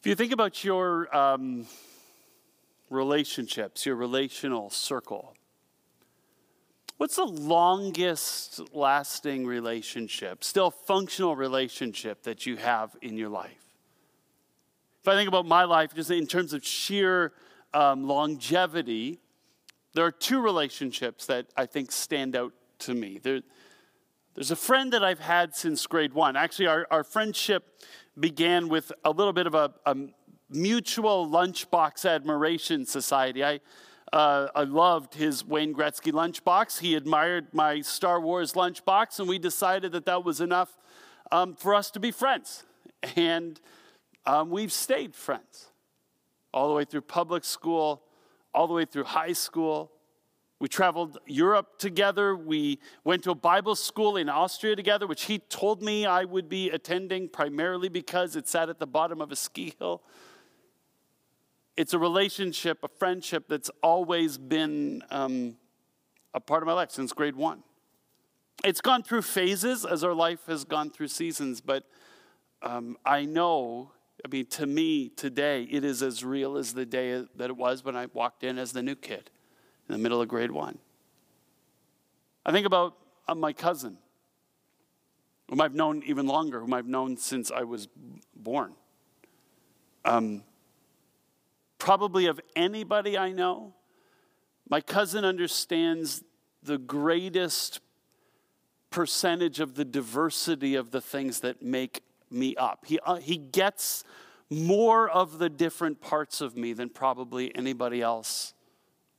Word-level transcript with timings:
If 0.00 0.06
you 0.06 0.14
think 0.14 0.32
about 0.32 0.64
your 0.64 1.14
um, 1.14 1.66
relationships, 2.88 3.84
your 3.84 3.96
relational 3.96 4.70
circle, 4.70 5.34
what's 6.96 7.16
the 7.16 7.26
longest 7.26 8.62
lasting 8.72 9.46
relationship, 9.46 10.42
still 10.42 10.70
functional 10.70 11.36
relationship 11.36 12.22
that 12.22 12.46
you 12.46 12.56
have 12.56 12.96
in 13.02 13.18
your 13.18 13.28
life? 13.28 13.62
If 15.02 15.08
I 15.08 15.16
think 15.16 15.28
about 15.28 15.44
my 15.44 15.64
life, 15.64 15.94
just 15.94 16.10
in 16.10 16.26
terms 16.26 16.54
of 16.54 16.64
sheer 16.64 17.34
um, 17.74 18.08
longevity, 18.08 19.20
there 19.92 20.06
are 20.06 20.10
two 20.10 20.40
relationships 20.40 21.26
that 21.26 21.48
I 21.58 21.66
think 21.66 21.92
stand 21.92 22.34
out 22.36 22.54
to 22.80 22.94
me. 22.94 23.20
There, 23.22 23.42
there's 24.34 24.50
a 24.50 24.56
friend 24.56 24.94
that 24.94 25.04
I've 25.04 25.20
had 25.20 25.54
since 25.54 25.86
grade 25.86 26.14
one. 26.14 26.36
Actually, 26.36 26.68
our, 26.68 26.86
our 26.90 27.04
friendship 27.04 27.66
began 28.18 28.68
with 28.68 28.92
a 29.04 29.10
little 29.10 29.32
bit 29.32 29.46
of 29.46 29.54
a, 29.54 29.72
a 29.86 29.96
mutual 30.50 31.28
lunchbox 31.28 32.08
admiration 32.08 32.84
society. 32.84 33.44
I, 33.44 33.60
uh, 34.12 34.48
I 34.54 34.64
loved 34.64 35.14
his 35.14 35.44
Wayne 35.44 35.74
Gretzky 35.74 36.12
lunchbox. 36.12 36.80
He 36.80 36.94
admired 36.94 37.54
my 37.54 37.80
Star 37.80 38.20
Wars 38.20 38.54
lunchbox, 38.54 39.20
and 39.20 39.28
we 39.28 39.38
decided 39.38 39.92
that 39.92 40.06
that 40.06 40.24
was 40.24 40.40
enough 40.40 40.76
um, 41.30 41.54
for 41.54 41.74
us 41.74 41.90
to 41.92 42.00
be 42.00 42.10
friends. 42.10 42.64
And 43.16 43.60
um, 44.26 44.50
we've 44.50 44.72
stayed 44.72 45.14
friends 45.14 45.68
all 46.52 46.68
the 46.68 46.74
way 46.74 46.84
through 46.84 47.02
public 47.02 47.44
school, 47.44 48.02
all 48.52 48.66
the 48.66 48.74
way 48.74 48.84
through 48.84 49.04
high 49.04 49.32
school. 49.32 49.92
We 50.60 50.68
traveled 50.68 51.18
Europe 51.26 51.78
together. 51.78 52.36
We 52.36 52.80
went 53.02 53.24
to 53.24 53.30
a 53.30 53.34
Bible 53.34 53.74
school 53.74 54.18
in 54.18 54.28
Austria 54.28 54.76
together, 54.76 55.06
which 55.06 55.24
he 55.24 55.38
told 55.38 55.82
me 55.82 56.04
I 56.04 56.24
would 56.24 56.50
be 56.50 56.68
attending 56.68 57.30
primarily 57.30 57.88
because 57.88 58.36
it 58.36 58.46
sat 58.46 58.68
at 58.68 58.78
the 58.78 58.86
bottom 58.86 59.22
of 59.22 59.32
a 59.32 59.36
ski 59.36 59.74
hill. 59.78 60.02
It's 61.78 61.94
a 61.94 61.98
relationship, 61.98 62.80
a 62.82 62.88
friendship 62.88 63.44
that's 63.48 63.70
always 63.82 64.36
been 64.36 65.02
um, 65.10 65.56
a 66.34 66.40
part 66.40 66.62
of 66.62 66.66
my 66.66 66.74
life 66.74 66.90
since 66.90 67.14
grade 67.14 67.36
one. 67.36 67.62
It's 68.62 68.82
gone 68.82 69.02
through 69.02 69.22
phases 69.22 69.86
as 69.86 70.04
our 70.04 70.12
life 70.12 70.44
has 70.46 70.64
gone 70.64 70.90
through 70.90 71.08
seasons, 71.08 71.62
but 71.62 71.84
um, 72.60 72.98
I 73.06 73.24
know 73.24 73.92
I 74.22 74.28
mean, 74.28 74.44
to 74.46 74.66
me 74.66 75.08
today, 75.08 75.62
it 75.70 75.82
is 75.82 76.02
as 76.02 76.22
real 76.22 76.58
as 76.58 76.74
the 76.74 76.84
day 76.84 77.24
that 77.36 77.48
it 77.48 77.56
was 77.56 77.82
when 77.82 77.96
I 77.96 78.04
walked 78.12 78.44
in 78.44 78.58
as 78.58 78.72
the 78.72 78.82
new 78.82 78.94
kid 78.94 79.30
in 79.90 79.98
the 79.98 80.02
middle 80.02 80.22
of 80.22 80.28
grade 80.28 80.52
one. 80.52 80.78
I 82.46 82.52
think 82.52 82.64
about 82.64 82.96
uh, 83.26 83.34
my 83.34 83.52
cousin, 83.52 83.98
whom 85.48 85.60
I've 85.60 85.74
known 85.74 86.04
even 86.06 86.28
longer, 86.28 86.60
whom 86.60 86.72
I've 86.72 86.86
known 86.86 87.16
since 87.16 87.50
I 87.50 87.64
was 87.64 87.88
born. 88.36 88.74
Um, 90.04 90.44
probably 91.78 92.26
of 92.26 92.40
anybody 92.54 93.18
I 93.18 93.32
know, 93.32 93.74
my 94.68 94.80
cousin 94.80 95.24
understands 95.24 96.22
the 96.62 96.78
greatest 96.78 97.80
percentage 98.90 99.58
of 99.58 99.74
the 99.74 99.84
diversity 99.84 100.76
of 100.76 100.92
the 100.92 101.00
things 101.00 101.40
that 101.40 101.62
make 101.62 102.04
me 102.30 102.54
up. 102.54 102.84
He, 102.86 103.00
uh, 103.00 103.16
he 103.16 103.38
gets 103.38 104.04
more 104.50 105.08
of 105.08 105.40
the 105.40 105.48
different 105.48 106.00
parts 106.00 106.40
of 106.40 106.56
me 106.56 106.74
than 106.74 106.90
probably 106.90 107.52
anybody 107.56 108.00
else 108.00 108.54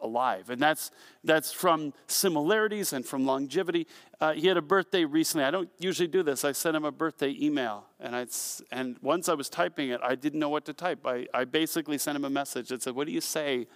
alive. 0.02 0.49
And 0.49 0.61
that's, 0.61 0.91
that's 1.23 1.52
from 1.52 1.94
similarities 2.07 2.94
and 2.94 3.05
from 3.05 3.25
longevity. 3.25 3.88
Uh, 4.19 4.33
he 4.33 4.47
had 4.47 4.58
a 4.58 4.61
birthday 4.61 5.05
recently. 5.05 5.45
I 5.45 5.52
don't 5.52 5.69
usually 5.80 6.08
do 6.08 6.23
this. 6.23 6.43
I 6.43 6.52
sent 6.52 6.75
him 6.75 6.85
a 6.85 6.91
birthday 6.91 7.35
email. 7.39 7.85
And, 7.99 8.16
I, 8.16 8.25
and 8.71 8.97
once 9.02 9.30
I 9.30 9.33
was 9.33 9.49
typing 9.49 9.89
it, 9.89 9.99
I 10.03 10.16
didn't 10.16 10.39
know 10.39 10.49
what 10.49 10.66
to 10.66 10.73
type. 10.73 11.05
I, 11.05 11.27
I 11.33 11.45
basically 11.45 11.97
sent 11.97 12.16
him 12.16 12.25
a 12.25 12.30
message 12.30 12.69
that 12.69 12.83
said, 12.83 12.95
What 12.95 13.08
do 13.08 13.13
you 13.13 13.21
say 13.21 13.67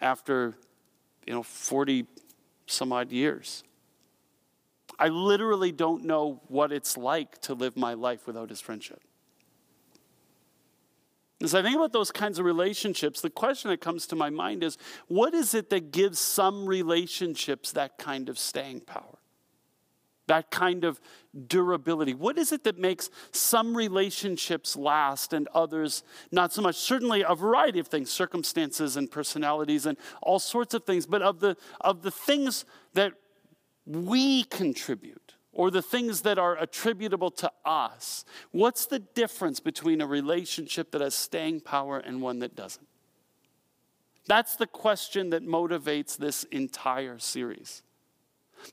after 0.00 0.54
you 1.26 1.32
know, 1.32 1.42
40 1.42 2.06
some 2.66 2.92
odd 2.92 3.12
years? 3.12 3.64
I 4.98 5.08
literally 5.08 5.72
don't 5.72 6.04
know 6.04 6.40
what 6.48 6.70
it's 6.72 6.96
like 6.96 7.40
to 7.42 7.54
live 7.54 7.76
my 7.76 7.94
life 7.94 8.26
without 8.26 8.50
his 8.50 8.60
friendship. 8.60 9.00
As 11.42 11.56
I 11.56 11.62
think 11.62 11.74
about 11.74 11.92
those 11.92 12.12
kinds 12.12 12.38
of 12.38 12.44
relationships, 12.44 13.20
the 13.20 13.30
question 13.30 13.70
that 13.70 13.80
comes 13.80 14.06
to 14.08 14.16
my 14.16 14.30
mind 14.30 14.62
is 14.62 14.78
what 15.08 15.34
is 15.34 15.54
it 15.54 15.70
that 15.70 15.90
gives 15.90 16.20
some 16.20 16.66
relationships 16.66 17.72
that 17.72 17.98
kind 17.98 18.28
of 18.28 18.38
staying 18.38 18.80
power? 18.82 19.18
That 20.28 20.52
kind 20.52 20.84
of 20.84 21.00
durability? 21.48 22.14
What 22.14 22.38
is 22.38 22.52
it 22.52 22.62
that 22.62 22.78
makes 22.78 23.10
some 23.32 23.76
relationships 23.76 24.76
last 24.76 25.32
and 25.32 25.48
others 25.48 26.04
not 26.30 26.52
so 26.52 26.62
much? 26.62 26.76
Certainly, 26.76 27.24
a 27.26 27.34
variety 27.34 27.80
of 27.80 27.88
things, 27.88 28.10
circumstances 28.10 28.96
and 28.96 29.10
personalities 29.10 29.84
and 29.84 29.98
all 30.22 30.38
sorts 30.38 30.74
of 30.74 30.84
things, 30.84 31.06
but 31.06 31.22
of 31.22 31.40
the, 31.40 31.56
of 31.80 32.02
the 32.02 32.12
things 32.12 32.64
that 32.94 33.14
we 33.84 34.44
contribute 34.44 35.21
or 35.52 35.70
the 35.70 35.82
things 35.82 36.22
that 36.22 36.38
are 36.38 36.56
attributable 36.56 37.30
to 37.30 37.52
us, 37.64 38.24
what's 38.50 38.86
the 38.86 38.98
difference 38.98 39.60
between 39.60 40.00
a 40.00 40.06
relationship 40.06 40.90
that 40.92 41.00
has 41.00 41.14
staying 41.14 41.60
power 41.60 41.98
and 41.98 42.22
one 42.22 42.38
that 42.38 42.56
doesn't? 42.56 42.86
That's 44.26 44.56
the 44.56 44.66
question 44.66 45.30
that 45.30 45.46
motivates 45.46 46.16
this 46.16 46.44
entire 46.44 47.18
series. 47.18 47.82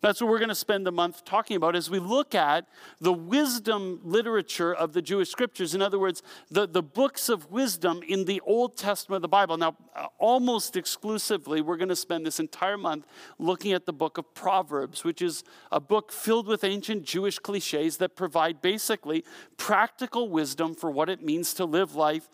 That's 0.01 0.21
what 0.21 0.29
we're 0.29 0.39
going 0.39 0.49
to 0.49 0.55
spend 0.55 0.85
the 0.85 0.91
month 0.91 1.25
talking 1.25 1.57
about 1.57 1.75
as 1.75 1.89
we 1.89 1.99
look 1.99 2.35
at 2.35 2.67
the 2.99 3.13
wisdom 3.13 3.99
literature 4.03 4.73
of 4.73 4.93
the 4.93 5.01
Jewish 5.01 5.29
scriptures. 5.29 5.75
In 5.75 5.81
other 5.81 5.99
words, 5.99 6.23
the, 6.49 6.67
the 6.67 6.83
books 6.83 7.29
of 7.29 7.51
wisdom 7.51 8.01
in 8.07 8.25
the 8.25 8.41
Old 8.41 8.77
Testament 8.77 9.17
of 9.17 9.21
the 9.23 9.27
Bible. 9.27 9.57
Now, 9.57 9.75
almost 10.17 10.75
exclusively, 10.75 11.61
we're 11.61 11.77
going 11.77 11.89
to 11.89 11.95
spend 11.95 12.25
this 12.25 12.39
entire 12.39 12.77
month 12.77 13.05
looking 13.37 13.73
at 13.73 13.85
the 13.85 13.93
book 13.93 14.17
of 14.17 14.33
Proverbs, 14.33 15.03
which 15.03 15.21
is 15.21 15.43
a 15.71 15.79
book 15.79 16.11
filled 16.11 16.47
with 16.47 16.63
ancient 16.63 17.03
Jewish 17.03 17.39
cliches 17.39 17.97
that 17.97 18.15
provide 18.15 18.61
basically 18.61 19.23
practical 19.57 20.29
wisdom 20.29 20.75
for 20.75 20.91
what 20.91 21.09
it 21.09 21.23
means 21.23 21.53
to 21.55 21.65
live 21.65 21.95
life 21.95 22.29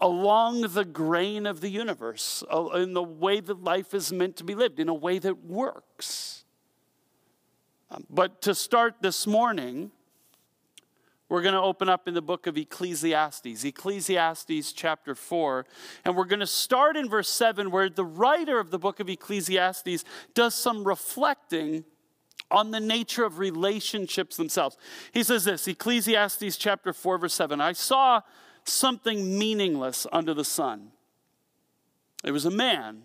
along 0.00 0.62
the 0.62 0.84
grain 0.84 1.46
of 1.46 1.60
the 1.60 1.68
universe, 1.68 2.42
uh, 2.52 2.66
in 2.74 2.92
the 2.92 3.02
way 3.02 3.40
that 3.40 3.62
life 3.62 3.94
is 3.94 4.12
meant 4.12 4.36
to 4.36 4.44
be 4.44 4.54
lived, 4.54 4.78
in 4.80 4.88
a 4.88 4.94
way 4.94 5.18
that 5.18 5.44
works. 5.44 6.43
But 8.10 8.42
to 8.42 8.54
start 8.54 8.96
this 9.00 9.26
morning, 9.26 9.90
we're 11.28 11.42
going 11.42 11.54
to 11.54 11.60
open 11.60 11.88
up 11.88 12.06
in 12.06 12.14
the 12.14 12.22
book 12.22 12.46
of 12.46 12.56
Ecclesiastes, 12.56 13.64
Ecclesiastes 13.64 14.72
chapter 14.72 15.14
4. 15.14 15.66
And 16.04 16.16
we're 16.16 16.26
going 16.26 16.40
to 16.40 16.46
start 16.46 16.96
in 16.96 17.08
verse 17.08 17.28
7, 17.28 17.70
where 17.70 17.88
the 17.88 18.04
writer 18.04 18.58
of 18.60 18.70
the 18.70 18.78
book 18.78 19.00
of 19.00 19.08
Ecclesiastes 19.08 20.04
does 20.34 20.54
some 20.54 20.84
reflecting 20.84 21.84
on 22.50 22.70
the 22.70 22.80
nature 22.80 23.24
of 23.24 23.38
relationships 23.38 24.36
themselves. 24.36 24.76
He 25.12 25.22
says 25.22 25.44
this 25.44 25.66
Ecclesiastes 25.66 26.56
chapter 26.56 26.92
4, 26.92 27.18
verse 27.18 27.34
7 27.34 27.60
I 27.60 27.72
saw 27.72 28.20
something 28.64 29.38
meaningless 29.38 30.06
under 30.12 30.34
the 30.34 30.44
sun. 30.44 30.92
It 32.22 32.30
was 32.30 32.44
a 32.44 32.50
man 32.50 33.02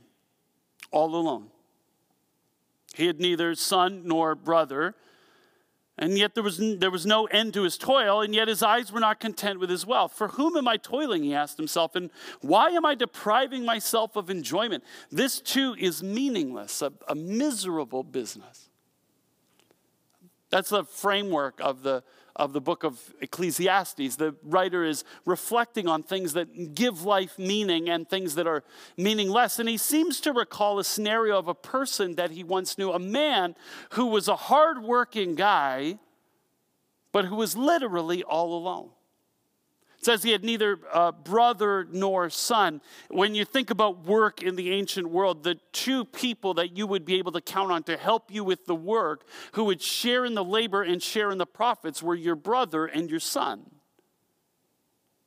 all 0.92 1.16
alone. 1.16 1.48
He 3.00 3.08
had 3.08 3.22
neither 3.22 3.56
son 3.56 4.02
nor 4.04 4.36
brother. 4.36 4.94
And 5.98 6.18
yet 6.18 6.34
there 6.34 6.44
was, 6.44 6.58
there 6.58 6.92
was 6.92 7.06
no 7.06 7.28
end 7.28 7.54
to 7.54 7.64
his 7.64 7.78
toil, 7.78 8.22
and 8.22 8.36
yet 8.36 8.50
his 8.50 8.62
eyes 8.62 8.92
were 8.92 9.00
not 9.00 9.22
content 9.22 9.58
with 9.58 9.70
his 9.70 9.86
wealth. 9.86 10.12
For 10.12 10.28
whom 10.28 10.58
am 10.58 10.68
I 10.68 10.76
toiling? 10.76 11.24
He 11.24 11.34
asked 11.34 11.56
himself, 11.56 11.96
and 11.96 12.12
why 12.42 12.72
am 12.72 12.86
I 12.86 12.96
depriving 12.96 13.64
myself 13.64 14.18
of 14.18 14.30
enjoyment? 14.30 14.84
This 15.10 15.40
too 15.40 15.78
is 15.80 16.04
meaningless, 16.04 16.82
a, 16.82 16.92
a 17.08 17.16
miserable 17.16 18.04
business. 18.04 18.70
That's 20.50 20.70
the 20.70 20.84
framework 20.84 21.62
of 21.62 21.84
the, 21.84 22.04
of 22.36 22.54
the 22.54 22.62
book 22.62 22.84
of 22.84 23.14
Ecclesiastes. 23.22 24.16
The 24.16 24.36
writer 24.44 24.84
is 24.84 25.04
reflecting 25.26 25.88
on 25.88 26.04
things 26.04 26.34
that 26.34 26.76
give 26.76 27.04
life 27.04 27.38
meaning 27.38 27.90
and 27.90 28.08
things 28.08 28.36
that 28.36 28.48
are 28.48 28.64
meaningless. 28.98 29.60
And 29.60 29.68
he 29.68 29.78
seems 29.78 30.20
to 30.22 30.34
recall 30.34 30.80
a 30.80 30.84
scenario 30.84 31.38
of 31.38 31.48
a 31.48 31.56
person 31.56 32.16
that 32.16 32.32
he 32.32 32.44
once 32.44 32.78
knew, 32.78 32.92
a 32.92 33.00
man 33.00 33.56
who 33.92 34.08
was 34.08 34.28
a 34.28 34.36
hardworking 34.36 35.36
guy, 35.36 36.00
but 37.12 37.26
who 37.26 37.36
was 37.36 37.58
literally 37.58 38.24
all 38.24 38.58
alone. 38.58 38.90
It 40.00 40.06
says 40.06 40.24
he 40.24 40.32
had 40.32 40.46
neither 40.46 40.80
uh, 40.94 41.12
brother 41.12 41.86
nor 41.92 42.30
son. 42.30 42.80
When 43.10 43.36
you 43.36 43.44
think 43.44 43.70
about 43.70 44.06
work 44.06 44.42
in 44.42 44.56
the 44.56 44.72
ancient 44.72 45.10
world, 45.10 45.44
the 45.44 45.56
two 45.74 46.06
people 46.06 46.54
that 46.54 46.78
you 46.78 46.88
would 46.88 47.04
be 47.04 47.18
able 47.18 47.34
to 47.34 47.42
count 47.42 47.70
on 47.70 47.84
to 47.84 47.98
help 47.98 48.32
you 48.32 48.46
with 48.46 48.66
the 48.66 48.76
work, 48.76 49.26
who 49.54 49.66
would 49.66 49.82
share 49.82 50.24
in 50.24 50.36
the 50.36 50.44
labor 50.44 50.84
and 50.84 51.04
share 51.04 51.32
in 51.32 51.38
the 51.38 51.46
profits, 51.46 52.02
were 52.02 52.16
your 52.16 52.38
brother 52.38 52.86
and 52.86 53.10
your 53.10 53.20
son. 53.20 53.70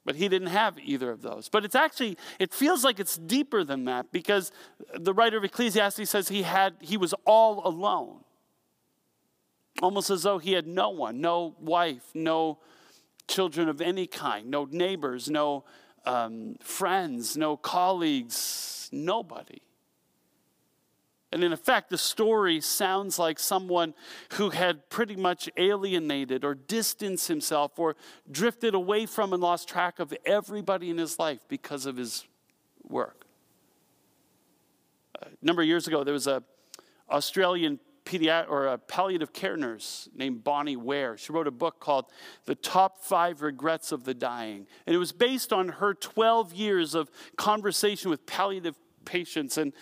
But 0.06 0.16
he 0.16 0.26
didn't 0.26 0.48
have 0.48 0.78
either 0.78 1.10
of 1.10 1.20
those. 1.20 1.50
But 1.50 1.66
it's 1.66 1.74
actually, 1.74 2.16
it 2.38 2.54
feels 2.54 2.82
like 2.82 2.98
it's 2.98 3.18
deeper 3.18 3.64
than 3.64 3.84
that 3.84 4.10
because 4.10 4.52
the 4.94 5.12
writer 5.12 5.36
of 5.36 5.44
Ecclesiastes 5.44 6.08
says 6.08 6.28
he 6.28 6.44
had, 6.44 6.76
he 6.80 6.96
was 6.96 7.12
all 7.26 7.66
alone. 7.66 8.20
Almost 9.82 10.08
as 10.08 10.22
though 10.22 10.38
he 10.38 10.52
had 10.52 10.66
no 10.66 10.88
one, 10.88 11.20
no 11.20 11.56
wife, 11.60 12.04
no 12.14 12.58
children 13.32 13.68
of 13.68 13.80
any 13.80 14.06
kind, 14.06 14.50
no 14.50 14.68
neighbors, 14.70 15.30
no 15.30 15.64
um, 16.04 16.56
friends, 16.60 17.36
no 17.36 17.56
colleagues, 17.56 18.88
nobody. 18.92 19.62
And 21.32 21.42
in 21.42 21.52
effect, 21.52 21.88
the 21.88 21.96
story 21.96 22.60
sounds 22.60 23.18
like 23.18 23.38
someone 23.38 23.94
who 24.34 24.50
had 24.50 24.90
pretty 24.90 25.16
much 25.16 25.48
alienated 25.56 26.44
or 26.44 26.54
distanced 26.54 27.26
himself 27.26 27.78
or 27.78 27.96
drifted 28.30 28.74
away 28.74 29.06
from 29.06 29.32
and 29.32 29.42
lost 29.42 29.66
track 29.66 29.98
of 29.98 30.12
everybody 30.26 30.90
in 30.90 30.98
his 30.98 31.18
life 31.18 31.40
because 31.48 31.86
of 31.86 31.96
his 31.96 32.26
work. 32.86 33.24
A 35.22 35.28
number 35.40 35.62
of 35.62 35.68
years 35.68 35.86
ago, 35.86 36.04
there 36.04 36.12
was 36.12 36.26
a 36.26 36.42
Australian 37.10 37.80
pediatric 38.04 38.50
or 38.50 38.66
a 38.66 38.78
palliative 38.78 39.32
care 39.32 39.56
nurse 39.56 40.08
named 40.14 40.44
Bonnie 40.44 40.76
Ware. 40.76 41.16
She 41.16 41.32
wrote 41.32 41.46
a 41.46 41.52
book 41.52 41.80
called 41.80 42.06
The 42.46 42.54
Top 42.54 42.98
Five 42.98 43.42
Regrets 43.42 43.92
of 43.92 44.04
the 44.04 44.14
Dying. 44.14 44.66
And 44.86 44.94
it 44.94 44.98
was 44.98 45.12
based 45.12 45.52
on 45.52 45.68
her 45.68 45.94
12 45.94 46.52
years 46.52 46.94
of 46.94 47.10
conversation 47.36 48.10
with 48.10 48.26
palliative 48.26 48.76
patients. 49.04 49.56
And 49.56 49.72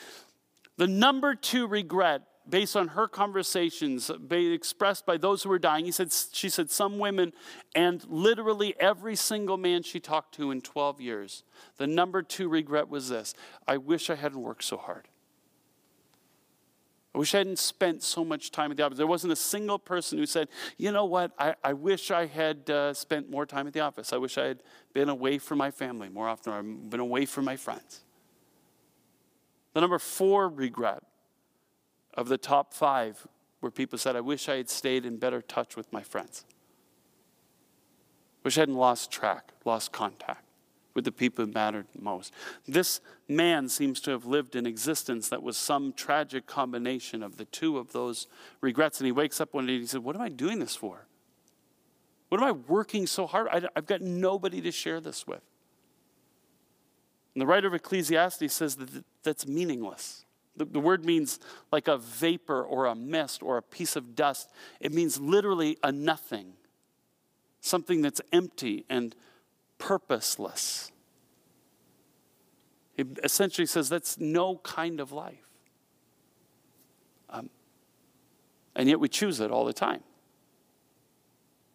the 0.77 0.87
number 0.87 1.35
two 1.35 1.67
regret, 1.67 2.23
based 2.49 2.77
on 2.77 2.89
her 2.89 3.07
conversations 3.07 4.11
expressed 4.31 5.07
by 5.07 5.17
those 5.17 5.43
who 5.43 5.49
were 5.49 5.59
dying, 5.59 5.85
he 5.85 5.93
said, 5.93 6.13
she 6.33 6.49
said, 6.49 6.71
some 6.71 6.99
women 6.99 7.33
and 7.75 8.05
literally 8.09 8.75
every 8.81 9.17
single 9.17 9.57
man 9.57 9.83
she 9.83 10.01
talked 10.01 10.35
to 10.35 10.51
in 10.51 10.61
12 10.61 11.01
years, 11.01 11.45
the 11.77 11.87
number 11.87 12.23
two 12.23 12.49
regret 12.49 12.89
was 12.89 13.09
this 13.09 13.35
I 13.67 13.77
wish 13.77 14.11
I 14.11 14.15
hadn't 14.15 14.41
worked 14.41 14.65
so 14.65 14.77
hard. 14.77 15.09
I 17.15 17.19
wish 17.19 17.35
I 17.35 17.39
hadn't 17.39 17.59
spent 17.59 18.03
so 18.03 18.25
much 18.25 18.53
time 18.53 18.71
at 18.71 18.77
the 18.77 18.85
office. 18.85 18.99
There 18.99 19.07
wasn't 19.07 19.33
a 19.33 19.37
single 19.37 19.79
person 19.79 20.19
who 20.19 20.27
said, 20.27 20.49
you 20.77 20.93
know 20.93 21.05
what, 21.05 21.33
I, 21.39 21.55
I 21.65 21.73
wish 21.73 22.11
I 22.11 22.27
had 22.27 22.71
uh, 22.71 22.95
spent 22.95 23.29
more 23.29 23.47
time 23.47 23.67
at 23.67 23.73
the 23.73 23.81
office. 23.81 24.13
I 24.13 24.17
wish 24.17 24.39
I 24.39 24.47
had 24.47 24.63
been 24.95 25.09
away 25.09 25.39
from 25.39 25.59
my 25.59 25.71
family 25.73 26.09
more 26.09 26.29
often, 26.29 26.53
or 26.53 26.59
I've 26.59 26.91
been 26.91 27.01
away 27.01 27.27
from 27.27 27.45
my 27.45 27.57
friends. 27.57 28.03
The 29.75 29.81
number 29.81 29.99
four 29.99 30.49
regret 30.49 31.03
of 32.15 32.29
the 32.29 32.39
top 32.39 32.73
five 32.75 33.27
where 33.59 33.73
people 33.73 33.99
said, 33.99 34.15
I 34.15 34.21
wish 34.21 34.49
I 34.49 34.57
had 34.57 34.71
stayed 34.71 35.05
in 35.05 35.17
better 35.17 35.43
touch 35.43 35.77
with 35.77 35.93
my 35.93 36.03
friends. 36.03 36.45
Wish 38.45 38.57
I 38.57 38.61
hadn't 38.61 38.77
lost 38.77 39.11
track, 39.11 39.53
lost 39.65 39.93
contact 39.93 40.50
with 41.01 41.07
the 41.07 41.13
people 41.13 41.47
who 41.47 41.51
mattered 41.51 41.87
most. 41.99 42.31
This 42.69 43.01
man 43.27 43.71
seems 43.71 44.03
to 44.03 44.11
have 44.11 44.27
lived 44.27 44.55
an 44.55 44.67
existence 44.67 45.31
that 45.31 45.43
was 45.43 45.57
some 45.57 45.95
tragic 45.95 46.47
combination 46.47 47.23
of 47.23 47.39
the 47.39 47.47
two 47.47 47.79
of 47.79 47.93
those 47.93 48.27
regrets. 48.61 49.01
And 49.01 49.07
he 49.07 49.13
wakes 49.13 49.41
up 49.41 49.55
one 49.55 49.65
day 49.65 49.73
and 49.73 49.81
he 49.81 49.87
said, 49.87 50.05
What 50.05 50.15
am 50.15 50.21
I 50.21 50.29
doing 50.29 50.59
this 50.59 50.77
for? 50.77 51.07
What 52.29 52.43
am 52.43 52.47
I 52.47 52.53
working 52.53 53.07
so 53.07 53.27
hard? 53.27 53.49
I, 53.51 53.63
have 53.75 53.87
got 53.87 54.03
nobody 54.03 54.61
to 54.61 54.71
share 54.71 55.01
this 55.01 55.27
with. 55.27 55.41
And 57.35 57.41
the 57.41 57.47
writer 57.47 57.67
of 57.67 57.73
Ecclesiastes 57.73 58.53
says 58.53 58.77
that 58.77 59.03
that's 59.23 59.47
meaningless. 59.47 60.27
The, 60.55 60.67
the 60.67 60.81
word 60.81 61.07
means 61.07 61.41
like 61.73 61.89
a 61.89 61.97
vapor 61.97 62.63
or 62.63 62.85
a 62.85 62.95
mist 62.95 63.43
or 63.43 63.57
a 63.57 63.63
piece 63.63 63.97
of 63.97 64.15
dust. 64.15 64.51
It 64.81 64.93
means 64.93 65.19
literally 65.19 65.79
a 65.83 65.93
nothing, 65.93 66.53
something 67.63 68.03
that's 68.03 68.21
empty 68.33 68.85
and 68.91 69.17
purposeless. 69.81 70.93
He 72.95 73.05
essentially 73.25 73.67
says 73.67 73.89
that's 73.89 74.19
no 74.19 74.59
kind 74.59 75.01
of 75.01 75.11
life. 75.11 75.49
Um, 77.31 77.51
and 78.77 78.89
yet 78.89 79.01
we 79.01 79.09
choose 79.09 79.41
it 79.41 79.51
all 79.51 79.65
the 79.65 79.73
time. 79.73 80.03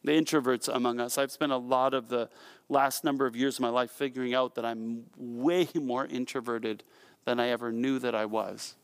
The 0.04 0.12
introverts 0.12 0.70
among 0.74 1.00
us, 1.00 1.18
I've 1.18 1.32
spent 1.32 1.52
a 1.52 1.58
lot 1.58 1.96
of 1.96 2.10
the 2.10 2.30
last 2.70 3.04
number 3.04 3.26
of 3.26 3.36
years 3.36 3.56
of 3.56 3.62
my 3.62 3.70
life 3.70 3.90
figuring 3.90 4.36
out 4.36 4.54
that 4.56 4.64
I'm 4.64 5.06
way 5.18 5.68
more 5.74 6.06
introverted 6.06 6.84
than 7.26 7.40
I 7.40 7.48
ever 7.50 7.72
knew 7.72 7.98
that 8.00 8.14
I 8.14 8.26
was. 8.26 8.76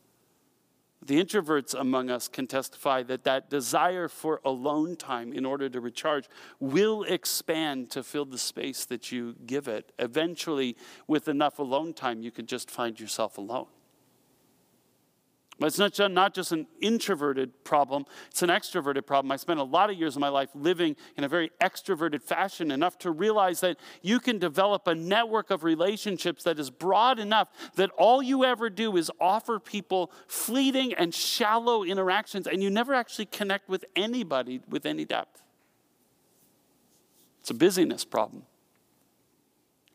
The 1.04 1.22
introverts 1.22 1.74
among 1.74 2.10
us 2.10 2.28
can 2.28 2.46
testify 2.46 3.02
that 3.04 3.24
that 3.24 3.50
desire 3.50 4.06
for 4.06 4.40
alone 4.44 4.94
time 4.94 5.32
in 5.32 5.44
order 5.44 5.68
to 5.68 5.80
recharge 5.80 6.28
will 6.60 7.02
expand 7.02 7.90
to 7.90 8.04
fill 8.04 8.24
the 8.24 8.38
space 8.38 8.84
that 8.84 9.10
you 9.10 9.34
give 9.44 9.66
it. 9.66 9.90
Eventually, 9.98 10.76
with 11.08 11.26
enough 11.26 11.58
alone 11.58 11.92
time, 11.92 12.22
you 12.22 12.30
can 12.30 12.46
just 12.46 12.70
find 12.70 13.00
yourself 13.00 13.36
alone. 13.36 13.66
But 15.58 15.66
it's 15.66 15.78
not, 15.78 16.10
not 16.10 16.34
just 16.34 16.50
an 16.52 16.66
introverted 16.80 17.62
problem, 17.62 18.06
it's 18.30 18.42
an 18.42 18.48
extroverted 18.48 19.06
problem. 19.06 19.30
I 19.30 19.36
spent 19.36 19.60
a 19.60 19.64
lot 19.64 19.90
of 19.90 19.96
years 19.96 20.16
of 20.16 20.20
my 20.20 20.30
life 20.30 20.48
living 20.54 20.96
in 21.16 21.24
a 21.24 21.28
very 21.28 21.50
extroverted 21.60 22.22
fashion, 22.22 22.70
enough 22.70 22.98
to 22.98 23.10
realize 23.10 23.60
that 23.60 23.76
you 24.00 24.18
can 24.18 24.38
develop 24.38 24.88
a 24.88 24.94
network 24.94 25.50
of 25.50 25.62
relationships 25.62 26.42
that 26.44 26.58
is 26.58 26.70
broad 26.70 27.18
enough 27.18 27.48
that 27.76 27.90
all 27.98 28.22
you 28.22 28.44
ever 28.44 28.70
do 28.70 28.96
is 28.96 29.10
offer 29.20 29.58
people 29.58 30.10
fleeting 30.26 30.94
and 30.94 31.14
shallow 31.14 31.84
interactions, 31.84 32.46
and 32.46 32.62
you 32.62 32.70
never 32.70 32.94
actually 32.94 33.26
connect 33.26 33.68
with 33.68 33.84
anybody 33.94 34.60
with 34.68 34.86
any 34.86 35.04
depth. 35.04 35.42
It's 37.40 37.50
a 37.50 37.54
busyness 37.54 38.04
problem. 38.04 38.44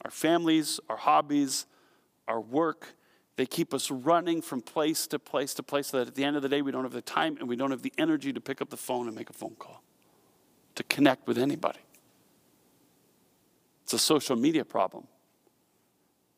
Our 0.05 0.11
families, 0.11 0.79
our 0.87 0.97
hobbies, 0.97 1.65
our 2.27 2.39
work, 2.39 2.93
they 3.37 3.45
keep 3.45 3.73
us 3.73 3.89
running 3.89 4.41
from 4.41 4.61
place 4.61 5.07
to 5.07 5.19
place 5.19 5.53
to 5.53 5.63
place 5.63 5.87
so 5.87 5.99
that 5.99 6.07
at 6.07 6.15
the 6.15 6.23
end 6.23 6.35
of 6.35 6.41
the 6.41 6.49
day, 6.49 6.61
we 6.61 6.71
don't 6.71 6.83
have 6.83 6.91
the 6.91 7.01
time 7.01 7.37
and 7.39 7.47
we 7.47 7.55
don't 7.55 7.71
have 7.71 7.83
the 7.83 7.93
energy 7.97 8.33
to 8.33 8.41
pick 8.41 8.61
up 8.61 8.69
the 8.69 8.77
phone 8.77 9.07
and 9.07 9.15
make 9.15 9.29
a 9.29 9.33
phone 9.33 9.55
call, 9.57 9.83
to 10.75 10.83
connect 10.83 11.27
with 11.27 11.37
anybody. 11.37 11.79
It's 13.83 13.93
a 13.93 13.99
social 13.99 14.35
media 14.35 14.65
problem. 14.65 15.07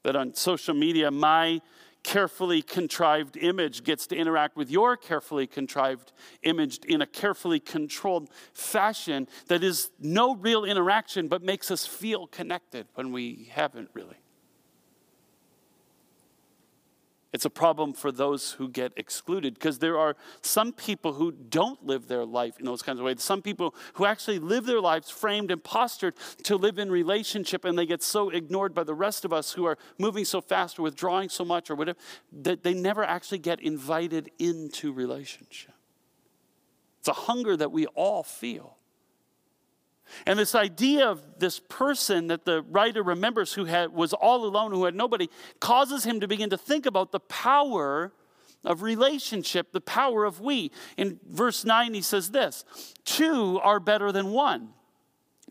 That 0.04 0.16
on 0.16 0.34
social 0.36 0.76
media, 0.76 1.10
my 1.10 1.62
carefully 2.04 2.62
contrived 2.62 3.38
image 3.38 3.84
gets 3.84 4.08
to 4.08 4.16
interact 4.16 4.56
with 4.56 4.70
your 4.70 4.98
carefully 4.98 5.48
contrived 5.48 6.12
image 6.44 6.80
in 6.88 7.02
a 7.02 7.06
carefully 7.06 7.60
controlled 7.60 8.30
fashion 8.54 9.28
that 9.48 9.64
is 9.64 9.90
no 10.00 10.36
real 10.36 10.64
interaction 10.64 11.28
but 11.28 11.44
makes 11.44 11.72
us 11.72 11.86
feel 11.86 12.28
connected 12.28 12.88
when 12.96 13.12
we 13.12 13.50
haven't 13.52 13.90
really. 13.94 14.18
It's 17.32 17.46
a 17.46 17.50
problem 17.50 17.94
for 17.94 18.12
those 18.12 18.54
who 18.54 18.68
get 18.68 18.92
excluded 18.98 19.54
because 19.54 19.78
there 19.78 20.00
are 20.00 20.16
some 20.42 20.74
people 20.74 21.14
who 21.14 21.32
don't 21.32 21.86
live 21.86 22.08
their 22.08 22.26
life 22.26 22.60
in 22.60 22.66
those 22.66 22.82
kinds 22.82 23.00
of 23.00 23.06
ways. 23.06 23.22
Some 23.22 23.44
people 23.44 23.76
who 23.94 24.06
actually 24.06 24.40
live 24.40 24.66
their 24.66 24.82
lives 24.82 25.12
framed 25.12 25.52
and 25.52 25.64
postured 25.64 26.16
to 26.44 26.56
live 26.56 26.80
in 26.80 26.92
relationship 26.92 27.66
and 27.66 27.78
they 27.78 27.86
get 27.86 28.02
so 28.02 28.30
ignored 28.30 28.74
by 28.74 28.84
the 28.84 28.96
rest 28.96 29.26
of 29.26 29.34
us 29.34 29.54
who 29.54 29.66
are 29.66 29.78
moving 30.00 30.26
so 30.26 30.42
fast 30.42 30.80
or 30.80 30.82
withdrawing 30.82 31.30
so 31.30 31.46
much 31.46 31.70
or 31.70 31.76
whatever 31.76 32.00
that 32.32 32.64
they 32.64 32.74
never 32.74 33.04
actually 33.04 33.40
get 33.40 33.60
invited 33.62 34.32
into 34.40 34.92
relationship. 34.92 35.76
It's 37.00 37.10
a 37.10 37.14
hunger 37.14 37.56
that 37.56 37.72
we 37.72 37.86
all 37.88 38.24
feel. 38.24 38.79
And 40.26 40.40
this 40.40 40.56
idea 40.56 41.08
of 41.08 41.22
this 41.40 41.60
person 41.60 42.28
that 42.28 42.46
the 42.46 42.62
writer 42.64 43.04
remembers 43.04 43.54
who 43.54 43.66
had, 43.66 43.94
was 43.94 44.14
all 44.14 44.46
alone, 44.46 44.72
who 44.72 44.86
had 44.86 44.96
nobody, 44.96 45.30
causes 45.60 46.04
him 46.04 46.20
to 46.20 46.28
begin 46.28 46.50
to 46.50 46.58
think 46.58 46.86
about 46.86 47.12
the 47.12 47.20
power 47.20 48.12
of 48.64 48.82
relationship, 48.82 49.72
the 49.72 49.82
power 49.82 50.26
of 50.26 50.42
we. 50.42 50.72
In 50.98 51.20
verse 51.30 51.64
9, 51.64 51.94
he 51.94 52.02
says 52.02 52.32
this 52.32 52.66
Two 53.06 53.60
are 53.62 53.80
better 53.80 54.12
than 54.12 54.32
one 54.32 54.70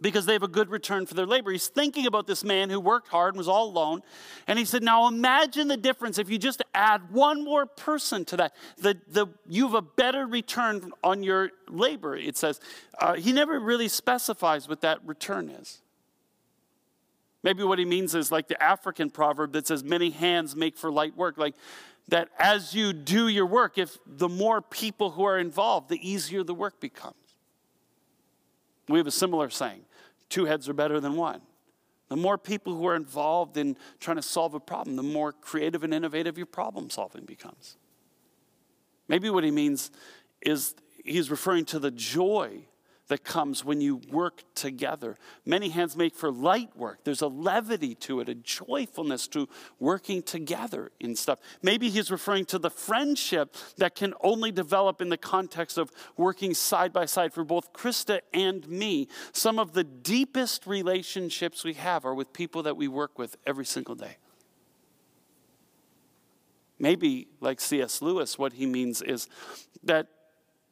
because 0.01 0.27
they 0.27 0.33
have 0.33 0.43
a 0.43 0.49
good 0.49 0.71
return 0.71 1.07
for 1.07 1.15
their 1.15 1.27
labor. 1.27 1.51
He's 1.51 1.69
thinking 1.69 2.07
about 2.07 2.27
this 2.27 2.45
man 2.45 2.71
who 2.71 2.81
worked 2.81 3.09
hard 3.09 3.35
and 3.35 3.39
was 3.39 3.49
all 3.49 3.69
alone. 3.69 4.03
And 4.47 4.59
he 4.59 4.65
said, 4.65 4.83
Now 4.83 5.09
imagine 5.09 5.69
the 5.69 5.77
difference 5.77 6.19
if 6.19 6.31
you 6.31 6.39
just 6.39 6.63
add 6.75 7.11
one 7.11 7.45
more 7.45 7.67
person 7.67 8.25
to 8.27 8.37
that. 8.37 8.55
The, 8.79 8.97
the, 9.09 9.27
you 9.49 9.65
have 9.65 9.75
a 9.75 9.83
better 9.83 10.27
return 10.27 10.93
on 11.03 11.23
your 11.23 11.51
labor, 11.69 12.17
it 12.17 12.37
says. 12.37 12.61
Uh, 12.99 13.15
he 13.15 13.33
never 13.33 13.59
really 13.59 13.89
specifies 13.89 14.69
what 14.69 14.81
that 14.83 15.05
return 15.05 15.49
is. 15.49 15.81
Maybe 17.43 17.63
what 17.63 17.79
he 17.79 17.85
means 17.85 18.15
is 18.15 18.33
like 18.33 18.49
the 18.49 18.61
African 18.63 19.11
proverb 19.11 19.53
that 19.53 19.67
says, 19.67 19.85
Many 19.85 20.11
hands 20.11 20.57
make 20.57 20.77
for 20.77 20.91
light 20.91 21.17
work. 21.17 21.39
Like 21.39 21.55
that 22.09 22.29
as 22.39 22.75
you 22.75 22.93
do 22.93 23.29
your 23.29 23.47
work, 23.47 23.79
if 23.79 23.99
the 24.07 24.29
more 24.29 24.63
people 24.63 25.11
who 25.11 25.25
are 25.25 25.39
involved, 25.39 25.89
the 25.89 26.09
easier 26.09 26.43
the 26.43 26.55
work 26.55 26.81
becomes. 26.81 27.15
We 28.89 28.99
have 28.99 29.07
a 29.07 29.13
similar 29.13 29.51
saying 29.51 29.83
two 30.29 30.45
heads 30.45 30.69
are 30.69 30.75
better 30.75 31.01
than 31.01 31.17
one. 31.17 31.41
The 32.09 32.17
more 32.17 32.39
people 32.39 32.75
who 32.75 32.87
are 32.87 32.97
involved 32.97 33.57
in 33.57 33.77
trying 34.01 34.17
to 34.17 34.23
solve 34.23 34.55
a 34.55 34.61
problem, 34.61 34.97
the 34.97 35.03
more 35.03 35.33
creative 35.33 35.85
and 35.85 35.93
innovative 35.93 36.39
your 36.39 36.47
problem 36.47 36.89
solving 36.91 37.25
becomes. 37.25 37.77
Maybe 39.09 39.31
what 39.31 39.45
he 39.45 39.51
means 39.51 39.91
is 40.41 40.75
he's 41.05 41.31
referring 41.31 41.65
to 41.67 41.79
the 41.79 41.91
joy 41.91 42.63
that 43.09 43.25
comes 43.25 43.65
when 43.65 43.81
you 43.81 44.01
work 44.11 44.43
together. 44.55 45.17
Many 45.45 45.71
hands 45.71 45.97
make 45.97 46.15
for 46.15 46.31
light 46.31 46.77
work. 46.77 47.01
There's 47.05 47.23
a 47.23 47.29
levity 47.29 47.95
to 47.97 48.21
it, 48.21 48.29
a 48.29 48.35
joyfulness 48.35 49.27
to 49.29 49.49
working 49.79 50.23
together 50.23 50.93
in 51.01 51.17
stuff. 51.17 51.39
Maybe 51.63 51.89
he's 51.89 52.11
referring 52.11 52.45
to 52.47 52.59
the 52.59 52.71
friendship 52.71 53.57
that 53.79 53.95
can 53.95 54.15
only 54.23 54.53
develop 54.53 55.01
in 55.01 55.09
the 55.09 55.17
context 55.17 55.79
of 55.79 55.91
working 56.17 56.55
side 56.55 56.93
by 56.93 57.07
side 57.07 57.33
for 57.33 57.45
both 57.45 57.73
Krista 57.73 58.21
and 58.33 58.69
me. 58.69 59.09
Some 59.33 59.59
of 59.59 59.73
the 59.73 59.85
deepest 59.85 60.67
relationships 60.67 61.65
we 61.65 61.75
have 61.75 62.05
are 62.05 62.15
with 62.15 62.33
people 62.33 62.63
that 62.65 62.77
we 62.77 62.89
work 62.89 63.19
with 63.19 63.37
every 63.47 63.65
single 63.65 63.95
day. 63.95 64.19
Maybe, 66.79 67.27
like 67.41 67.61
C.S. 67.61 68.01
Lewis, 68.01 68.39
what 68.39 68.53
he 68.53 68.67
means 68.67 69.03
is 69.03 69.29
that 69.83 70.07